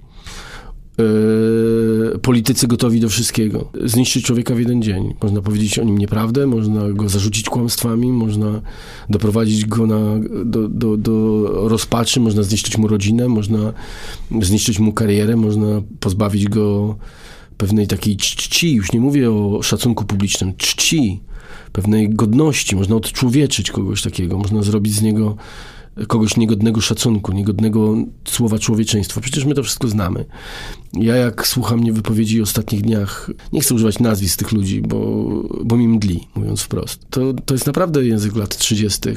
Yy, 0.99 2.19
politycy 2.19 2.67
gotowi 2.67 3.01
do 3.01 3.09
wszystkiego. 3.09 3.71
Zniszczyć 3.85 4.25
człowieka 4.25 4.55
w 4.55 4.59
jeden 4.59 4.83
dzień. 4.83 5.15
Można 5.23 5.43
powiedzieć 5.43 5.79
o 5.79 5.85
nim 5.85 5.99
nieprawdę, 5.99 6.47
można 6.47 6.93
go 6.93 7.09
zarzucić 7.09 7.49
kłamstwami, 7.49 8.13
można 8.13 8.61
doprowadzić 9.11 9.67
go 9.67 9.87
na, 9.87 10.01
do, 10.45 10.69
do, 10.69 10.97
do 10.97 11.43
rozpaczy, 11.69 12.21
można 12.21 12.43
zniszczyć 12.43 12.79
mu 12.79 12.89
rodzinę, 12.89 13.29
można 13.29 13.73
zniszczyć 14.41 14.79
mu 14.79 14.93
karierę, 14.93 15.37
można 15.37 15.67
pozbawić 16.01 16.49
go 16.49 16.97
pewnej 17.57 17.87
takiej 17.87 18.17
czci, 18.17 18.75
już 18.75 18.93
nie 18.93 19.01
mówię 19.01 19.31
o 19.31 19.63
szacunku 19.63 20.05
publicznym, 20.05 20.57
czci, 20.57 21.21
pewnej 21.73 22.11
godności, 22.11 22.77
można 22.77 22.97
odczłowieczyć 22.97 23.71
kogoś 23.71 24.03
takiego, 24.03 24.39
można 24.39 24.63
zrobić 24.63 24.95
z 24.95 25.03
niego 25.03 25.37
kogoś 26.09 26.37
niegodnego 26.37 26.81
szacunku, 26.81 27.33
niegodnego 27.33 27.97
słowa 28.25 28.59
człowieczeństwa. 28.59 29.21
Przecież 29.21 29.45
my 29.45 29.55
to 29.55 29.63
wszystko 29.63 29.89
znamy. 29.89 30.25
Ja 30.93 31.17
jak 31.17 31.47
słucham 31.47 31.85
nie 31.85 31.93
wypowiedzi 31.93 32.43
ostatnich 32.43 32.83
dniach, 32.83 33.31
nie 33.53 33.61
chcę 33.61 33.75
używać 33.75 33.99
nazwisk 33.99 34.39
tych 34.39 34.53
ludzi, 34.53 34.83
bo, 34.83 35.27
bo 35.65 35.77
mi 35.77 35.89
mdli, 35.89 36.29
mówiąc 36.35 36.63
wprost. 36.63 37.07
To, 37.11 37.33
to 37.33 37.55
jest 37.55 37.67
naprawdę 37.67 38.07
język 38.07 38.37
lat 38.37 38.57
30. 38.57 39.09
Yy, 39.09 39.15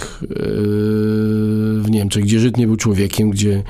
w 1.82 1.86
Niemczech, 1.90 2.24
gdzie 2.24 2.40
Żyd 2.40 2.58
nie 2.58 2.68
był 2.68 2.76
człowiekiem, 2.76 3.30
gdzie 3.30 3.64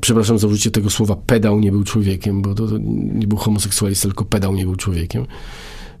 przepraszam 0.00 0.38
za 0.38 0.46
użycie 0.46 0.70
tego 0.70 0.90
słowa, 0.90 1.16
pedał 1.26 1.60
nie 1.60 1.72
był 1.72 1.84
człowiekiem, 1.84 2.42
bo 2.42 2.54
to, 2.54 2.68
to 2.68 2.78
nie 3.14 3.26
był 3.26 3.38
homoseksualista, 3.38 4.08
tylko 4.08 4.24
pedał 4.24 4.54
nie 4.54 4.64
był 4.64 4.76
człowiekiem. 4.76 5.26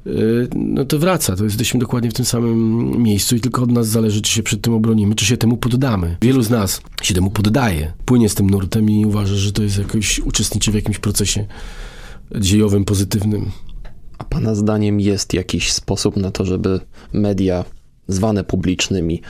Y, 0.06 0.48
no 0.54 0.84
to 0.84 0.98
wraca. 0.98 1.36
To 1.36 1.44
jesteśmy 1.44 1.80
dokładnie 1.80 2.10
w 2.10 2.14
tym 2.14 2.24
samym 2.24 2.90
miejscu 3.02 3.36
i 3.36 3.40
tylko 3.40 3.62
od 3.62 3.72
nas 3.72 3.86
zależy, 3.86 4.22
czy 4.22 4.32
się 4.32 4.42
przed 4.42 4.60
tym 4.60 4.74
obronimy, 4.74 5.14
czy 5.14 5.24
się 5.24 5.36
temu 5.36 5.56
poddamy. 5.56 6.16
Wielu 6.22 6.42
z 6.42 6.50
nas 6.50 6.80
się 7.02 7.14
temu 7.14 7.30
poddaje, 7.30 7.92
płynie 8.04 8.28
z 8.28 8.34
tym 8.34 8.50
nurtem 8.50 8.90
i 8.90 9.06
uważa, 9.06 9.34
że 9.34 9.52
to 9.52 9.62
jest 9.62 9.78
jakoś, 9.78 10.18
uczestniczy 10.18 10.72
w 10.72 10.74
jakimś 10.74 10.98
procesie 10.98 11.46
dziejowym, 12.40 12.84
pozytywnym. 12.84 13.50
A 14.18 14.24
pana 14.24 14.54
zdaniem 14.54 15.00
jest 15.00 15.34
jakiś 15.34 15.72
sposób 15.72 16.16
na 16.16 16.30
to, 16.30 16.44
żeby 16.44 16.80
media 17.12 17.64
zwane 18.08 18.44
publicznymi 18.44 19.22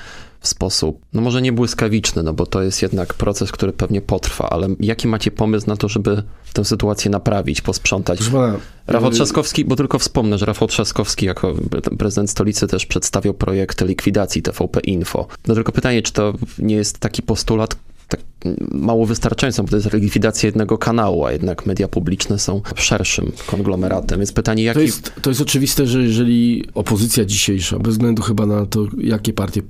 w 0.45 0.49
sposób, 0.49 1.01
no 1.13 1.21
może 1.21 1.43
nie 1.43 1.53
błyskawiczny, 1.53 2.23
no 2.23 2.33
bo 2.33 2.47
to 2.47 2.63
jest 2.63 2.83
jednak 2.83 3.15
proces, 3.15 3.53
który 3.53 3.73
pewnie 3.73 4.01
potrwa, 4.01 4.51
ale 4.51 4.69
jaki 4.81 5.09
macie 5.09 5.31
pomysł 5.31 5.67
na 5.67 5.77
to, 5.77 5.89
żeby 5.89 6.23
tę 6.53 6.65
sytuację 6.65 7.11
naprawić, 7.11 7.61
posprzątać? 7.61 8.29
Pana, 8.29 8.59
Rafał 8.87 9.11
y- 9.11 9.13
Trzaskowski, 9.13 9.65
bo 9.65 9.77
tylko 9.77 9.99
wspomnę, 9.99 10.39
że 10.39 10.47
Rafał 10.47 10.69
Trzaskowski 10.69 11.27
jako 11.27 11.55
prezydent 11.99 12.31
stolicy 12.31 12.67
też 12.67 12.87
przedstawiał 12.87 13.35
projekt 13.35 13.81
likwidacji 13.81 14.43
TVP 14.43 14.81
Info. 14.81 15.27
No 15.47 15.55
tylko 15.55 15.73
pytanie, 15.73 16.03
czy 16.03 16.13
to 16.13 16.33
nie 16.59 16.75
jest 16.75 16.99
taki 16.99 17.23
postulat, 17.23 17.77
tak 18.09 18.21
mało 18.71 19.07
wystarczającą, 19.07 19.63
bo 19.63 19.69
to 19.69 19.77
jest 19.77 19.93
likwidacja 19.93 20.47
jednego 20.47 20.79
kanału, 20.79 21.25
a 21.25 21.33
jednak 21.33 21.67
media 21.67 21.89
publiczne 21.89 22.39
są 22.39 22.63
szerszym 22.75 23.33
konglomeratem. 23.47 24.19
Więc 24.19 24.33
pytanie, 24.33 24.65
jaki... 24.65 24.75
To 24.75 24.83
jest, 24.83 25.13
to 25.23 25.31
jest 25.31 25.41
oczywiste, 25.41 25.87
że 25.87 26.03
jeżeli 26.03 26.65
opozycja 26.75 27.25
dzisiejsza, 27.25 27.79
bez 27.79 27.93
względu 27.93 28.23
chyba 28.23 28.47
na 28.47 28.67
to, 28.67 28.87
jakie 28.99 29.33
partie 29.33 29.63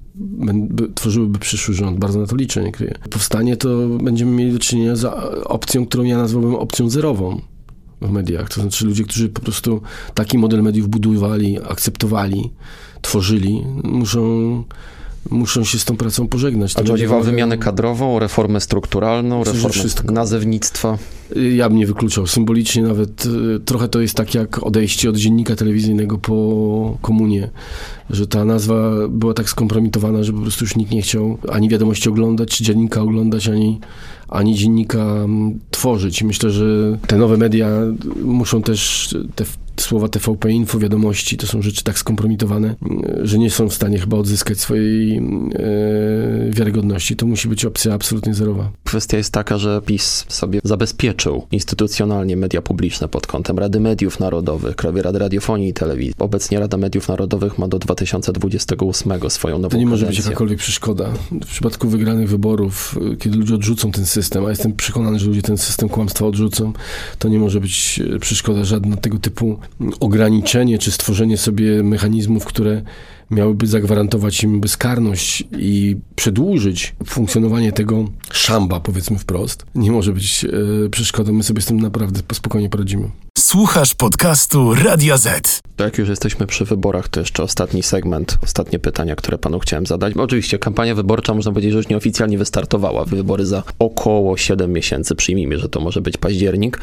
tworzyłyby 0.95 1.39
przyszły 1.39 1.75
rząd, 1.75 1.99
bardzo 1.99 2.21
na 2.21 2.27
to 2.27 2.37
liczę, 2.37 2.63
nie 2.63 2.73
kryję, 2.73 2.95
powstanie, 3.11 3.57
to 3.57 3.69
będziemy 3.89 4.33
mieli 4.33 4.53
do 4.53 4.59
czynienia 4.59 4.97
z 4.97 5.05
opcją, 5.45 5.87
którą 5.87 6.05
ja 6.05 6.17
nazwałbym 6.17 6.55
opcją 6.55 6.91
zerową 6.91 7.41
w 8.01 8.11
mediach. 8.11 8.49
To 8.49 8.61
znaczy 8.61 8.87
ludzie, 8.87 9.05
którzy 9.05 9.29
po 9.29 9.41
prostu 9.41 9.83
taki 10.15 10.39
model 10.39 10.63
mediów 10.63 10.89
budowali, 10.89 11.59
akceptowali, 11.69 12.51
tworzyli, 13.03 13.65
muszą 13.85 14.65
muszą 15.31 15.65
się 15.65 15.79
z 15.79 15.85
tą 15.85 15.97
pracą 15.97 16.29
pożegnać. 16.29 16.75
A 16.77 16.85
chodzi 16.85 17.07
o 17.07 17.21
wymianę 17.21 17.59
kadrową, 17.59 18.19
reformę 18.19 18.61
strukturalną, 18.61 19.39
Myślę, 19.39 19.53
reformę 19.53 20.13
nazewnictwa? 20.13 20.99
Ja 21.57 21.68
bym 21.68 21.79
nie 21.79 21.87
wykluczał. 21.87 22.27
Symbolicznie 22.27 22.83
nawet 22.83 23.27
y, 23.27 23.61
trochę 23.64 23.88
to 23.88 24.01
jest 24.01 24.14
tak 24.14 24.35
jak 24.35 24.62
odejście 24.62 25.11
od 25.11 25.16
dziennika 25.16 25.57
telewizyjnego 25.57 26.18
po 26.18 26.99
komunie, 27.03 27.51
że 28.11 28.27
ta 28.27 28.44
nazwa 28.44 28.90
była 29.09 29.35
tak 29.35 29.49
skompromitowana, 29.49 30.23
że 30.23 30.33
po 30.33 30.40
prostu 30.40 30.64
już 30.64 30.77
nikt 30.77 30.92
nie 30.92 31.03
chciał 31.03 31.38
ani 31.53 31.68
wiadomości 31.68 32.09
oglądać, 32.09 32.49
czy 32.49 32.64
dziennika 32.64 33.03
oglądać, 33.03 33.49
ani, 33.49 33.81
ani 34.29 34.55
dziennika 34.55 34.99
mm, 34.99 35.59
tworzyć. 35.70 36.23
Myślę, 36.23 36.51
że 36.51 36.99
te 37.07 37.18
nowe 37.18 37.37
media 37.37 37.68
muszą 38.25 38.62
też 38.62 39.09
te 39.35 39.44
słowa 39.77 40.09
TVP 40.09 40.51
Info, 40.51 40.79
wiadomości, 40.79 41.37
to 41.37 41.47
są 41.47 41.63
rzeczy 41.63 41.85
tak 41.85 41.99
skompromitowane, 41.99 42.75
że 43.23 43.39
nie 43.39 43.51
są 43.51 43.69
w 43.69 43.75
stanie 43.75 43.99
chyba 43.99 44.17
odzyskać 44.17 44.59
swojej 44.61 45.17
e, 45.17 45.21
wiarygodności. 46.51 47.17
To 47.17 47.27
musi 47.27 47.49
być 47.49 47.65
opcja 47.65 47.95
absolutnie 47.95 48.35
zerowa. 48.35 48.71
Kwestia 48.85 49.17
jest 49.17 49.33
taka, 49.33 49.59
że 49.59 49.81
PiS 49.87 50.25
sobie 50.29 50.61
zabezpieczył 50.65 51.47
instytucjonalnie 51.53 52.37
media 52.37 52.63
publiczne 52.63 53.09
pod 53.09 53.27
kątem 53.27 53.59
Rady 53.59 53.81
Mediów 53.81 54.21
Narodowych, 54.21 54.77
Krajowej 54.77 55.03
Rady 55.03 55.19
Radiofonii 55.19 55.69
i 55.69 55.73
Telewizji. 55.75 56.15
Obecnie 56.19 56.61
Rada 56.61 56.77
Mediów 56.77 57.09
Narodowych 57.09 57.59
ma 57.59 57.69
do 57.69 57.79
2028 57.79 59.31
swoją 59.31 59.59
nową 59.59 59.69
To 59.69 59.77
nie 59.77 59.87
może 59.87 60.01
kadencję. 60.07 60.23
być 60.23 60.27
jakakolwiek 60.27 60.59
przeszkoda. 60.59 61.13
W 61.31 61.47
przypadku 61.47 61.89
wygranych 61.89 62.29
wyborów, 62.29 62.99
kiedy 63.19 63.39
ludzie 63.39 63.55
odrzucą 63.55 63.93
ten 63.93 64.07
system, 64.07 64.45
a 64.47 64.51
jestem 64.51 64.73
przekonany, 64.73 65.19
że 65.19 65.27
ludzie 65.27 65.43
ten 65.43 65.59
system 65.59 65.89
kłamstwa 65.89 66.27
odrzucą, 66.27 66.73
to 67.19 67.29
nie 67.29 67.39
może 67.39 67.61
być 67.61 68.01
przeszkoda 68.21 68.65
żadna 68.65 68.97
tego 68.97 69.19
typu 69.19 69.59
ograniczenie 70.00 70.79
czy 70.79 70.92
stworzenie 70.92 71.38
sobie 71.38 71.83
mechanizmów, 71.83 72.44
które 72.44 72.83
miałyby 73.31 73.66
zagwarantować 73.66 74.44
im 74.44 74.61
bezkarność 74.61 75.44
i 75.59 75.96
przedłużyć 76.16 76.94
funkcjonowanie 77.07 77.72
tego 77.72 78.05
szamba, 78.33 78.81
powiedzmy 78.81 79.18
wprost, 79.18 79.66
nie 79.74 79.92
może 79.92 80.12
być 80.12 80.44
e, 80.87 80.88
przeszkodą. 80.88 81.33
My 81.33 81.42
sobie 81.42 81.62
z 81.62 81.66
tym 81.66 81.81
naprawdę 81.81 82.20
spokojnie 82.33 82.68
poradzimy. 82.70 83.11
Słuchasz 83.38 83.94
podcastu 83.94 84.74
Radia 84.74 85.16
Z. 85.16 85.61
Jak 85.79 85.98
już 85.98 86.09
jesteśmy 86.09 86.46
przy 86.46 86.64
wyborach, 86.64 87.09
to 87.09 87.20
jeszcze 87.20 87.42
ostatni 87.42 87.83
segment, 87.83 88.38
ostatnie 88.42 88.79
pytania, 88.79 89.16
które 89.16 89.38
panu 89.38 89.59
chciałem 89.59 89.87
zadać. 89.87 90.14
Bo 90.14 90.22
oczywiście 90.22 90.59
kampania 90.59 90.94
wyborcza, 90.94 91.35
można 91.35 91.53
powiedzieć, 91.53 91.72
że 91.72 91.79
już 91.79 91.88
nieoficjalnie 91.88 92.38
wystartowała. 92.38 93.05
Wybory 93.05 93.46
za 93.46 93.62
około 93.79 94.37
7 94.37 94.72
miesięcy. 94.72 95.14
Przyjmijmy, 95.14 95.59
że 95.59 95.68
to 95.68 95.81
może 95.81 96.00
być 96.00 96.16
październik. 96.16 96.81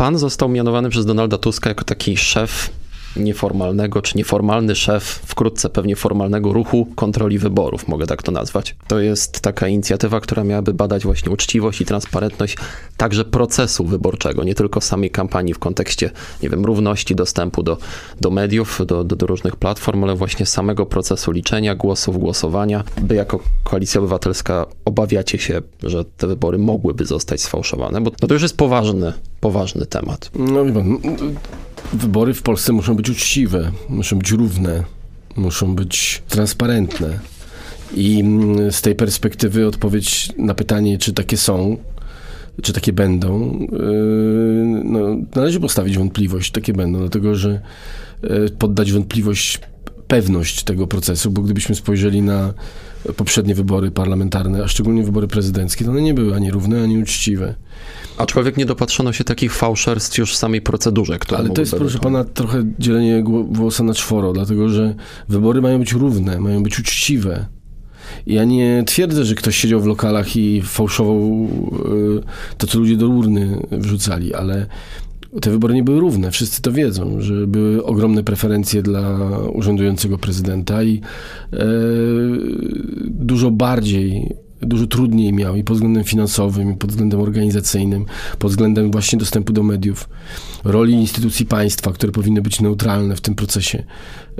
Pan 0.00 0.18
został 0.18 0.48
mianowany 0.48 0.90
przez 0.90 1.06
Donalda 1.06 1.38
Tuska 1.38 1.70
jako 1.70 1.84
taki 1.84 2.16
szef 2.16 2.70
nieformalnego, 3.18 4.02
czy 4.02 4.18
nieformalny 4.18 4.74
szef, 4.74 5.04
wkrótce 5.04 5.68
pewnie 5.68 5.96
formalnego 5.96 6.52
ruchu 6.52 6.88
kontroli 6.96 7.38
wyborów, 7.38 7.88
mogę 7.88 8.06
tak 8.06 8.22
to 8.22 8.32
nazwać. 8.32 8.76
To 8.86 9.00
jest 9.00 9.40
taka 9.40 9.68
inicjatywa, 9.68 10.20
która 10.20 10.44
miałaby 10.44 10.74
badać 10.74 11.04
właśnie 11.04 11.32
uczciwość 11.32 11.80
i 11.80 11.84
transparentność 11.84 12.56
także 12.96 13.24
procesu 13.24 13.84
wyborczego, 13.84 14.44
nie 14.44 14.54
tylko 14.54 14.80
samej 14.80 15.10
kampanii 15.10 15.54
w 15.54 15.58
kontekście, 15.58 16.10
nie 16.42 16.48
wiem, 16.48 16.64
równości 16.64 17.14
dostępu 17.14 17.62
do, 17.62 17.78
do 18.20 18.30
mediów, 18.30 18.80
do, 18.86 19.04
do, 19.04 19.16
do 19.16 19.26
różnych 19.26 19.56
platform, 19.56 20.04
ale 20.04 20.14
właśnie 20.14 20.46
samego 20.46 20.86
procesu 20.86 21.32
liczenia 21.32 21.74
głosów, 21.74 22.18
głosowania. 22.18 22.84
Wy 23.02 23.14
jako 23.14 23.40
Koalicja 23.64 24.00
Obywatelska 24.00 24.66
obawiacie 24.84 25.38
się, 25.38 25.62
że 25.82 26.04
te 26.04 26.26
wybory 26.26 26.58
mogłyby 26.58 27.04
zostać 27.04 27.40
sfałszowane, 27.40 28.00
bo 28.00 28.10
no 28.22 28.28
to 28.28 28.34
już 28.34 28.42
jest 28.42 28.56
poważny, 28.56 29.12
poważny 29.40 29.86
temat. 29.86 30.30
No, 30.34 30.64
Wybory 31.92 32.34
w 32.34 32.42
Polsce 32.42 32.72
muszą 32.72 32.94
być 32.94 33.10
uczciwe, 33.10 33.72
muszą 33.88 34.18
być 34.18 34.30
równe, 34.30 34.84
muszą 35.36 35.74
być 35.74 36.22
transparentne. 36.28 37.18
I 37.96 38.20
mm, 38.20 38.72
z 38.72 38.82
tej 38.82 38.94
perspektywy 38.94 39.66
odpowiedź 39.66 40.32
na 40.38 40.54
pytanie, 40.54 40.98
czy 40.98 41.12
takie 41.12 41.36
są, 41.36 41.76
czy 42.62 42.72
takie 42.72 42.92
będą, 42.92 43.58
yy, 43.72 44.82
no, 44.84 45.00
należy 45.34 45.60
postawić 45.60 45.98
wątpliwość, 45.98 46.50
takie 46.50 46.72
będą, 46.72 46.98
dlatego 46.98 47.34
że 47.34 47.60
yy, 48.22 48.50
poddać 48.58 48.92
wątpliwość 48.92 49.60
pewność 50.08 50.64
tego 50.64 50.86
procesu, 50.86 51.30
bo 51.30 51.42
gdybyśmy 51.42 51.74
spojrzeli 51.74 52.22
na 52.22 52.54
poprzednie 53.16 53.54
wybory 53.54 53.90
parlamentarne, 53.90 54.64
a 54.64 54.68
szczególnie 54.68 55.04
wybory 55.04 55.28
prezydenckie, 55.28 55.84
to 55.84 55.90
one 55.90 56.02
nie 56.02 56.14
były 56.14 56.34
ani 56.34 56.50
równe, 56.50 56.82
ani 56.82 56.98
uczciwe. 56.98 57.54
Aczkolwiek 58.18 58.56
nie 58.56 58.66
dopatrzono 58.66 59.12
się 59.12 59.24
takich 59.24 59.54
fałszerstw 59.54 60.18
już 60.18 60.32
w 60.32 60.36
samej 60.36 60.60
procedurze, 60.60 61.18
która 61.18 61.38
Ale 61.38 61.50
to 61.50 61.60
jest, 61.60 61.74
proszę 61.74 61.98
pana, 61.98 62.24
trochę 62.24 62.64
dzielenie 62.78 63.24
włosa 63.50 63.84
na 63.84 63.94
czworo, 63.94 64.32
dlatego 64.32 64.68
że 64.68 64.94
wybory 65.28 65.62
mają 65.62 65.78
być 65.78 65.92
równe, 65.92 66.40
mają 66.40 66.62
być 66.62 66.78
uczciwe. 66.78 67.46
Ja 68.26 68.44
nie 68.44 68.82
twierdzę, 68.86 69.24
że 69.24 69.34
ktoś 69.34 69.56
siedział 69.56 69.80
w 69.80 69.86
lokalach 69.86 70.36
i 70.36 70.62
fałszował 70.62 71.18
y, 71.18 72.56
to, 72.58 72.66
co 72.66 72.78
ludzie 72.78 72.96
do 72.96 73.08
urny 73.08 73.66
wrzucali, 73.70 74.34
ale 74.34 74.66
te 75.40 75.50
wybory 75.50 75.74
nie 75.74 75.84
były 75.84 76.00
równe, 76.00 76.30
wszyscy 76.30 76.62
to 76.62 76.72
wiedzą, 76.72 77.20
że 77.20 77.46
były 77.46 77.84
ogromne 77.84 78.24
preferencje 78.24 78.82
dla 78.82 79.18
urzędującego 79.52 80.18
prezydenta 80.18 80.82
i 80.82 81.00
e, 81.52 81.58
dużo 83.04 83.50
bardziej 83.50 84.36
dużo 84.60 84.86
trudniej 84.86 85.32
miał 85.32 85.56
i 85.56 85.64
pod 85.64 85.76
względem 85.76 86.04
finansowym, 86.04 86.72
i 86.72 86.76
pod 86.76 86.90
względem 86.90 87.20
organizacyjnym, 87.20 88.04
pod 88.38 88.50
względem 88.50 88.90
właśnie 88.90 89.18
dostępu 89.18 89.52
do 89.52 89.62
mediów, 89.62 90.08
roli 90.64 90.92
instytucji 90.92 91.46
państwa, 91.46 91.92
które 91.92 92.12
powinny 92.12 92.42
być 92.42 92.60
neutralne 92.60 93.16
w 93.16 93.20
tym 93.20 93.34
procesie. 93.34 93.82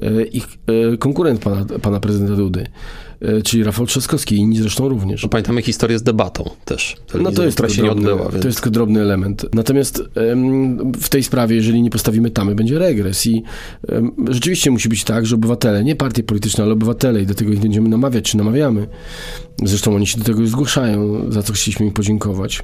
E, 0.03 0.23
ich 0.23 0.47
e, 0.93 0.97
konkurent 0.97 1.41
pana, 1.41 1.65
pana 1.83 2.01
prezydenta 2.01 2.37
Dudy 2.37 2.67
czyli 3.45 3.65
Rafał 3.65 3.87
Trzaskowski 3.87 4.35
i 4.35 4.39
inni 4.39 4.59
zresztą 4.59 4.89
również. 4.89 5.23
No, 5.23 5.29
pamiętamy 5.29 5.63
historię 5.63 5.99
z 5.99 6.03
debatą 6.03 6.51
też. 6.65 6.97
No 7.23 7.33
to 7.33 7.45
jest, 7.45 7.57
która 7.57 7.69
się 7.69 7.83
drobny, 7.83 8.03
nie 8.05 8.11
odbyła. 8.11 8.31
Więc... 8.31 8.43
To 8.43 8.49
jest 8.49 8.59
tylko 8.59 8.71
drobny 8.71 9.01
element. 9.01 9.47
Natomiast 9.55 10.03
w 11.01 11.09
tej 11.09 11.23
sprawie, 11.23 11.57
jeżeli 11.57 11.83
nie 11.83 11.91
postawimy 11.91 12.31
tamy, 12.31 12.55
będzie 12.55 12.79
regres 12.79 13.27
i 13.27 13.43
rzeczywiście 14.29 14.71
musi 14.71 14.89
być 14.89 15.05
tak, 15.05 15.27
że 15.27 15.35
obywatele, 15.35 15.85
nie 15.85 15.97
partie 15.97 16.23
polityczne, 16.23 16.65
ale 16.65 16.73
obywatele 16.73 17.23
i 17.23 17.27
do 17.27 17.35
tego 17.35 17.53
ich 17.53 17.61
będziemy 17.61 17.89
namawiać, 17.89 18.25
czy 18.25 18.37
namawiamy, 18.37 18.87
zresztą 19.65 19.95
oni 19.95 20.07
się 20.07 20.19
do 20.19 20.25
tego 20.25 20.41
już 20.41 20.51
zgłaszają, 20.51 21.33
za 21.33 21.43
co 21.43 21.53
chcieliśmy 21.53 21.87
im 21.87 21.93
podziękować, 21.93 22.59
e, 22.59 22.63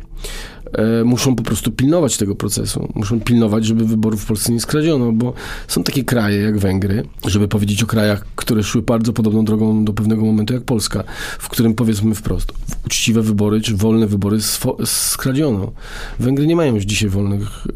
muszą 1.05 1.37
po 1.37 1.43
prostu 1.43 1.73
pilnować 1.73 2.17
tego 2.17 2.35
procesu. 2.35 2.89
Muszą 2.95 3.21
pilnować, 3.21 3.65
żeby 3.65 3.85
wyborów 3.85 4.23
w 4.23 4.27
Polsce 4.27 4.53
nie 4.53 4.61
skradziono, 4.61 5.13
bo 5.13 5.33
są 5.69 5.83
takie 5.83 6.05
kraje 6.05 6.41
jak 6.41 6.59
Węgry, 6.59 7.05
żeby 7.27 7.49
powiedzieć 7.49 7.83
o 7.83 7.87
krajach, 7.87 8.27
które 8.37 8.63
szły 8.63 8.83
bardzo 8.83 9.13
podobną 9.13 9.45
drogą 9.45 9.85
do 9.85 9.93
pewnego 9.93 10.25
momentu, 10.25 10.55
jak 10.55 10.63
Polska, 10.63 11.05
w 11.39 11.49
którym 11.49 11.75
powiedzmy 11.75 12.15
wprost, 12.15 12.53
uczciwe 12.87 13.23
wybory 13.23 13.61
czy 13.61 13.77
wolne 13.77 14.07
wybory 14.07 14.39
skradziono. 14.85 15.73
Węgry 16.19 16.47
nie 16.47 16.57
mają 16.57 16.75
już 16.75 16.85
dzisiaj 16.85 17.09
wolnych 17.09 17.67
e, 17.69 17.73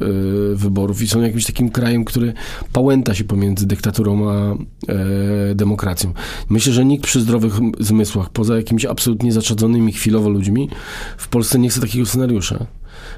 wyborów 0.54 1.02
i 1.02 1.08
są 1.08 1.22
jakimś 1.22 1.46
takim 1.46 1.70
krajem, 1.70 2.04
który 2.04 2.32
pałęta 2.72 3.14
się 3.14 3.24
pomiędzy 3.24 3.66
dyktaturą 3.66 4.30
a 4.30 4.52
e, 4.52 5.54
demokracją. 5.54 6.12
Myślę, 6.48 6.72
że 6.72 6.84
nikt 6.84 7.04
przy 7.04 7.20
zdrowych 7.20 7.54
zmysłach, 7.80 8.30
poza 8.30 8.56
jakimiś 8.56 8.84
absolutnie 8.84 9.32
zaczadzonymi 9.32 9.92
chwilowo 9.92 10.28
ludźmi, 10.28 10.68
w 11.18 11.28
Polsce 11.28 11.58
nie 11.58 11.68
chce 11.68 11.80
takiego 11.80 12.06
scenariusza 12.06 12.66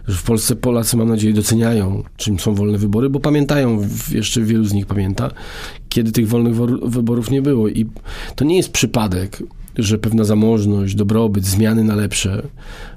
w 0.09 0.23
Polsce 0.23 0.57
Polacy, 0.57 0.97
mam 0.97 1.09
nadzieję, 1.09 1.35
doceniają, 1.35 2.03
czym 2.17 2.39
są 2.39 2.55
wolne 2.55 2.79
wybory, 2.79 3.11
bo 3.11 3.21
pamiętają, 3.21 3.89
jeszcze 4.11 4.41
wielu 4.41 4.65
z 4.65 4.73
nich 4.73 4.87
pamięta, 4.87 5.31
kiedy 5.89 6.13
tych 6.13 6.29
wolnych 6.29 6.55
wyborów 6.85 7.31
nie 7.31 7.43
było. 7.43 7.69
I 7.69 7.87
to 8.37 8.45
nie 8.45 8.57
jest 8.57 8.73
przypadek, 8.73 9.43
że 9.77 9.99
pewna 9.99 10.25
zamożność, 10.25 10.95
dobrobyt, 10.95 11.45
zmiany 11.45 11.85
na 11.85 11.95
lepsze, 11.95 12.43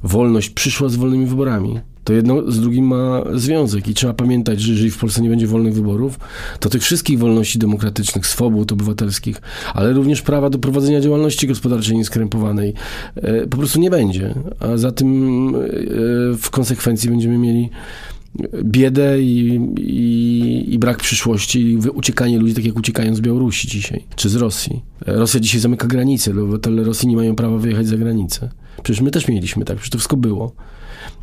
wolność 0.04 0.50
przyszła 0.50 0.90
z 0.90 0.96
wolnymi 0.96 1.26
wyborami 1.26 1.80
to 2.04 2.14
jedno 2.14 2.52
z 2.52 2.60
drugim 2.60 2.86
ma 2.86 3.24
związek 3.34 3.88
i 3.88 3.94
trzeba 3.94 4.14
pamiętać, 4.14 4.62
że 4.62 4.72
jeżeli 4.72 4.92
w 4.92 4.98
Polsce 4.98 5.22
nie 5.22 5.30
będzie 5.30 5.48
wolnych 5.48 5.74
wyborów, 5.74 6.20
to 6.60 6.70
tych 6.70 6.82
wszystkich 6.82 7.20
wolności 7.20 7.60
demokratycznych, 7.60 8.28
swobód 8.28 8.72
obywatelskich, 8.72 9.42
ale 9.74 9.94
również 9.94 10.22
prawa 10.22 10.50
do 10.50 10.60
prowadzenia 10.60 11.02
działalności 11.02 11.48
gospodarczej 11.48 11.98
nieskrępowanej 11.98 12.74
e, 13.16 13.48
po 13.48 13.58
prostu 13.58 13.80
nie 13.80 13.90
będzie. 13.90 14.34
A 14.60 14.78
za 14.78 14.92
tym 14.92 15.48
e, 15.56 15.60
w 16.38 16.50
konsekwencji 16.52 17.10
będziemy 17.10 17.38
mieli 17.38 17.70
biedę 18.64 19.22
i, 19.22 19.60
i, 19.78 20.74
i, 20.74 20.80
brak 20.80 20.98
przyszłości 20.98 21.62
i 21.62 21.78
uciekanie 21.78 22.40
ludzi, 22.40 22.54
tak 22.54 22.66
jak 22.66 22.78
uciekają 22.78 23.16
z 23.16 23.22
Białorusi 23.22 23.68
dzisiaj, 23.68 24.04
czy 24.16 24.30
z 24.30 24.36
Rosji. 24.36 24.82
E, 25.06 25.14
Rosja 25.14 25.40
dzisiaj 25.40 25.62
zamyka 25.62 25.88
granice, 25.88 26.32
obywatele 26.32 26.84
Rosji 26.84 27.08
nie 27.08 27.16
mają 27.16 27.36
prawa 27.36 27.58
wyjechać 27.58 27.88
za 27.88 27.98
granicę. 27.98 28.50
Przecież 28.84 29.02
my 29.02 29.12
też 29.12 29.28
mieliśmy 29.28 29.66
tak, 29.66 29.78
przecież 29.78 29.90
to 29.90 29.98
wszystko 29.98 30.18
było. 30.18 30.52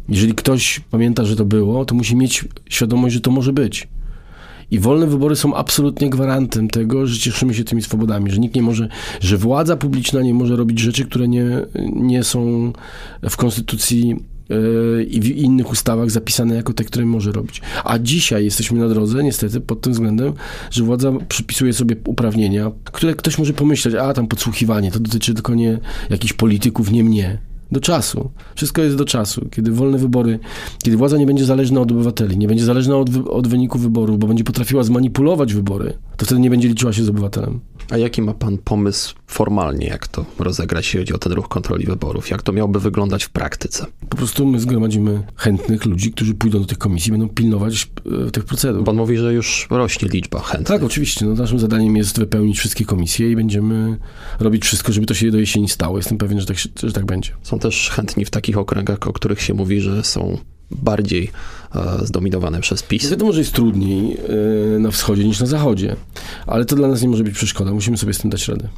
Jeżeli 0.08 0.34
ktoś 0.34 0.80
pamięta, 0.90 1.24
że 1.24 1.36
to 1.36 1.44
było, 1.44 1.84
to 1.84 1.94
musi 1.94 2.16
mieć 2.16 2.44
świadomość, 2.68 3.14
że 3.14 3.20
to 3.20 3.30
może 3.30 3.52
być. 3.52 3.88
I 4.70 4.78
wolne 4.78 5.06
wybory 5.06 5.36
są 5.36 5.54
absolutnie 5.54 6.10
gwarantem 6.10 6.68
tego, 6.68 7.06
że 7.06 7.18
cieszymy 7.18 7.54
się 7.54 7.64
tymi 7.64 7.82
swobodami, 7.82 8.30
że 8.30 8.38
nikt 8.38 8.54
nie 8.54 8.62
może, 8.62 8.88
że 9.20 9.38
władza 9.38 9.76
publiczna 9.76 10.22
nie 10.22 10.34
może 10.34 10.56
robić 10.56 10.78
rzeczy, 10.78 11.04
które 11.04 11.28
nie, 11.28 11.46
nie 11.94 12.24
są 12.24 12.72
w 13.30 13.36
konstytucji 13.36 14.16
i 15.08 15.20
w 15.20 15.26
innych 15.26 15.70
ustawach 15.70 16.10
zapisane 16.10 16.54
jako 16.54 16.72
te, 16.72 16.84
które 16.84 17.06
może 17.06 17.32
robić. 17.32 17.62
A 17.84 17.98
dzisiaj 17.98 18.44
jesteśmy 18.44 18.78
na 18.78 18.88
drodze, 18.88 19.24
niestety, 19.24 19.60
pod 19.60 19.80
tym 19.80 19.92
względem, 19.92 20.32
że 20.70 20.84
władza 20.84 21.12
przypisuje 21.28 21.72
sobie 21.72 21.96
uprawnienia, 22.06 22.70
które 22.84 23.14
ktoś 23.14 23.38
może 23.38 23.52
pomyśleć, 23.52 23.94
a 23.94 24.12
tam 24.12 24.26
podsłuchiwanie, 24.26 24.90
to 24.90 25.00
dotyczy 25.00 25.34
tylko 25.34 25.54
nie 25.54 25.78
jakichś 26.10 26.32
polityków, 26.32 26.90
nie 26.92 27.04
mnie 27.04 27.38
do 27.72 27.80
czasu. 27.80 28.30
Wszystko 28.54 28.82
jest 28.82 28.96
do 28.96 29.04
czasu. 29.04 29.48
Kiedy 29.50 29.72
wolne 29.72 29.98
wybory, 29.98 30.38
kiedy 30.82 30.96
władza 30.96 31.16
nie 31.16 31.26
będzie 31.26 31.44
zależna 31.44 31.80
od 31.80 31.92
obywateli, 31.92 32.38
nie 32.38 32.48
będzie 32.48 32.64
zależna 32.64 32.96
od, 32.96 33.10
od 33.28 33.48
wyniku 33.48 33.78
wyborów, 33.78 34.18
bo 34.18 34.26
będzie 34.26 34.44
potrafiła 34.44 34.82
zmanipulować 34.82 35.54
wybory, 35.54 35.92
to 36.20 36.26
wtedy 36.26 36.40
nie 36.40 36.50
będzie 36.50 36.68
liczyła 36.68 36.92
się 36.92 37.04
z 37.04 37.08
obywatelem. 37.08 37.60
A 37.90 37.96
jaki 37.96 38.22
ma 38.22 38.34
pan 38.34 38.58
pomysł 38.58 39.14
formalnie, 39.26 39.86
jak 39.86 40.08
to 40.08 40.24
rozegrać, 40.38 40.84
jeśli 40.84 40.98
chodzi 40.98 41.14
o 41.14 41.18
ten 41.18 41.32
ruch 41.32 41.48
kontroli 41.48 41.86
wyborów? 41.86 42.30
Jak 42.30 42.42
to 42.42 42.52
miałoby 42.52 42.80
wyglądać 42.80 43.24
w 43.24 43.30
praktyce? 43.30 43.86
Po 44.08 44.16
prostu 44.16 44.46
my 44.46 44.60
zgromadzimy 44.60 45.22
chętnych 45.36 45.84
ludzi, 45.84 46.12
którzy 46.12 46.34
pójdą 46.34 46.58
do 46.58 46.64
tych 46.64 46.78
komisji, 46.78 47.12
będą 47.12 47.28
pilnować 47.28 47.90
e, 48.26 48.30
tych 48.30 48.44
procedur. 48.44 48.84
Pan 48.84 48.96
mówi, 48.96 49.16
że 49.16 49.34
już 49.34 49.66
rośnie 49.70 50.08
liczba 50.08 50.40
chętnych. 50.40 50.68
Tak, 50.68 50.82
oczywiście. 50.82 51.26
No, 51.26 51.34
naszym 51.34 51.58
zadaniem 51.58 51.96
jest 51.96 52.18
wypełnić 52.18 52.58
wszystkie 52.58 52.84
komisje 52.84 53.30
i 53.30 53.36
będziemy 53.36 53.98
robić 54.40 54.64
wszystko, 54.64 54.92
żeby 54.92 55.06
to 55.06 55.14
się 55.14 55.30
do 55.30 55.38
jesieni 55.38 55.68
stało. 55.68 55.96
Jestem 55.96 56.18
pewien, 56.18 56.40
że 56.40 56.46
tak, 56.46 56.56
że 56.82 56.92
tak 56.92 57.04
będzie. 57.04 57.30
Są 57.42 57.58
też 57.58 57.90
chętni 57.90 58.24
w 58.24 58.30
takich 58.30 58.58
okręgach, 58.58 59.08
o 59.08 59.12
których 59.12 59.42
się 59.42 59.54
mówi, 59.54 59.80
że 59.80 60.04
są 60.04 60.38
bardziej 60.70 61.30
zdominowane 62.02 62.60
przez 62.60 62.82
PiS. 62.82 63.10
Wiadomo, 63.10 63.32
że 63.32 63.38
jest 63.38 63.52
trudniej 63.52 64.16
e, 64.76 64.78
na 64.78 64.90
wschodzie 64.90 65.24
niż 65.24 65.40
na 65.40 65.46
zachodzie, 65.46 65.96
ale 66.46 66.64
to 66.64 66.76
dla 66.76 66.88
nas 66.88 67.02
nie 67.02 67.08
może 67.08 67.24
być 67.24 67.34
przeszkoda. 67.34 67.72
Musimy 67.72 67.96
sobie 67.96 68.14
z 68.14 68.18
tym 68.18 68.30
dać 68.30 68.48
radę. 68.48 68.68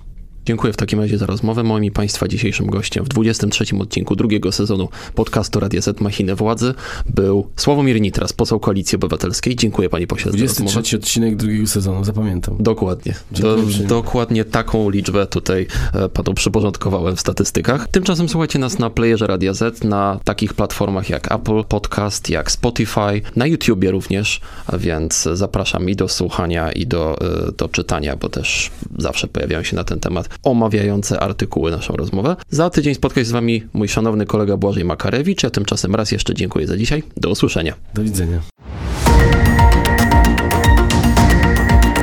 Dziękuję 0.44 0.72
w 0.72 0.76
takim 0.76 1.00
razie 1.00 1.18
za 1.18 1.26
rozmowę. 1.26 1.62
Moim 1.62 1.85
i 1.85 1.90
Państwa 1.90 2.28
dzisiejszym 2.28 2.66
gościem 2.66 3.05
w 3.05 3.09
23 3.09 3.64
odcinku 3.78 4.16
drugiego 4.16 4.52
sezonu 4.52 4.88
podcastu 5.14 5.61
Radia 5.61 5.81
Z 5.81 6.00
Machiny 6.00 6.35
Władzy 6.35 6.74
był 7.07 7.48
Sławomir 7.57 8.00
Nitras, 8.00 8.33
poseł 8.33 8.61
Koalicji 8.61 8.96
Obywatelskiej. 8.96 9.57
Dziękuję 9.57 9.88
Panie 9.88 10.07
Pośle 10.07 10.33
23 10.33 10.96
odcinek 10.96 11.37
drugiego 11.37 11.66
sezonu, 11.66 12.05
zapamiętam. 12.05 12.57
Dokładnie. 12.61 13.14
Do, 13.31 13.57
dokładnie 13.88 14.44
taką 14.44 14.90
liczbę 14.90 15.26
tutaj 15.26 15.66
e, 15.94 16.09
Panu 16.09 16.35
przyporządkowałem 16.35 17.16
w 17.16 17.20
statystykach. 17.20 17.88
Tymczasem 17.88 18.28
słuchajcie 18.28 18.59
nas 18.59 18.78
na 18.78 18.90
playerze 18.90 19.26
Radia 19.26 19.55
Z, 19.55 19.85
na 19.85 20.20
takich 20.24 20.55
platformach 20.55 21.11
jak 21.11 21.33
Apple 21.33 21.64
Podcast, 21.64 22.31
jak 22.31 22.50
Spotify, 22.50 23.20
na 23.37 23.46
YouTubie 23.46 23.90
również, 23.90 24.40
więc 24.78 25.28
zapraszam 25.33 25.90
i 25.90 25.96
do 25.96 26.09
słuchania, 26.09 26.72
i 26.72 26.87
do, 26.87 27.18
e, 27.20 27.52
do 27.52 27.68
czytania, 27.68 28.16
bo 28.16 28.28
też 28.28 28.70
zawsze 28.98 29.28
pojawiają 29.28 29.62
się 29.62 29.76
na 29.76 29.85
ten 29.85 30.00
temat 30.00 30.31
omawiające 30.42 31.20
artykuły 31.20 31.70
naszą 31.70 31.96
rozmowę. 31.96 32.36
Za 32.50 32.70
tydzień 32.70 32.94
spotka 32.94 33.20
się 33.20 33.24
z 33.24 33.30
wami 33.30 33.62
mój 33.72 33.88
szanowny 33.88 34.26
kolega 34.26 34.56
Błażej 34.56 34.84
Makarewicz, 34.84 35.44
a 35.44 35.50
tymczasem 35.50 35.94
raz 35.94 36.12
jeszcze 36.12 36.34
dziękuję 36.34 36.66
za 36.66 36.76
dzisiaj. 36.76 37.02
Do 37.16 37.30
usłyszenia. 37.30 37.74
Do 37.94 38.02
widzenia. 38.02 38.40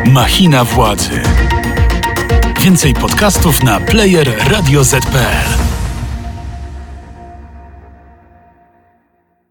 Machina 0.05 0.63
władzy. 0.63 1.21
Więcej 2.61 2.93
podcastów 2.93 3.63
na 3.63 3.79
player 3.79 4.37
radioz.pl 4.49 5.58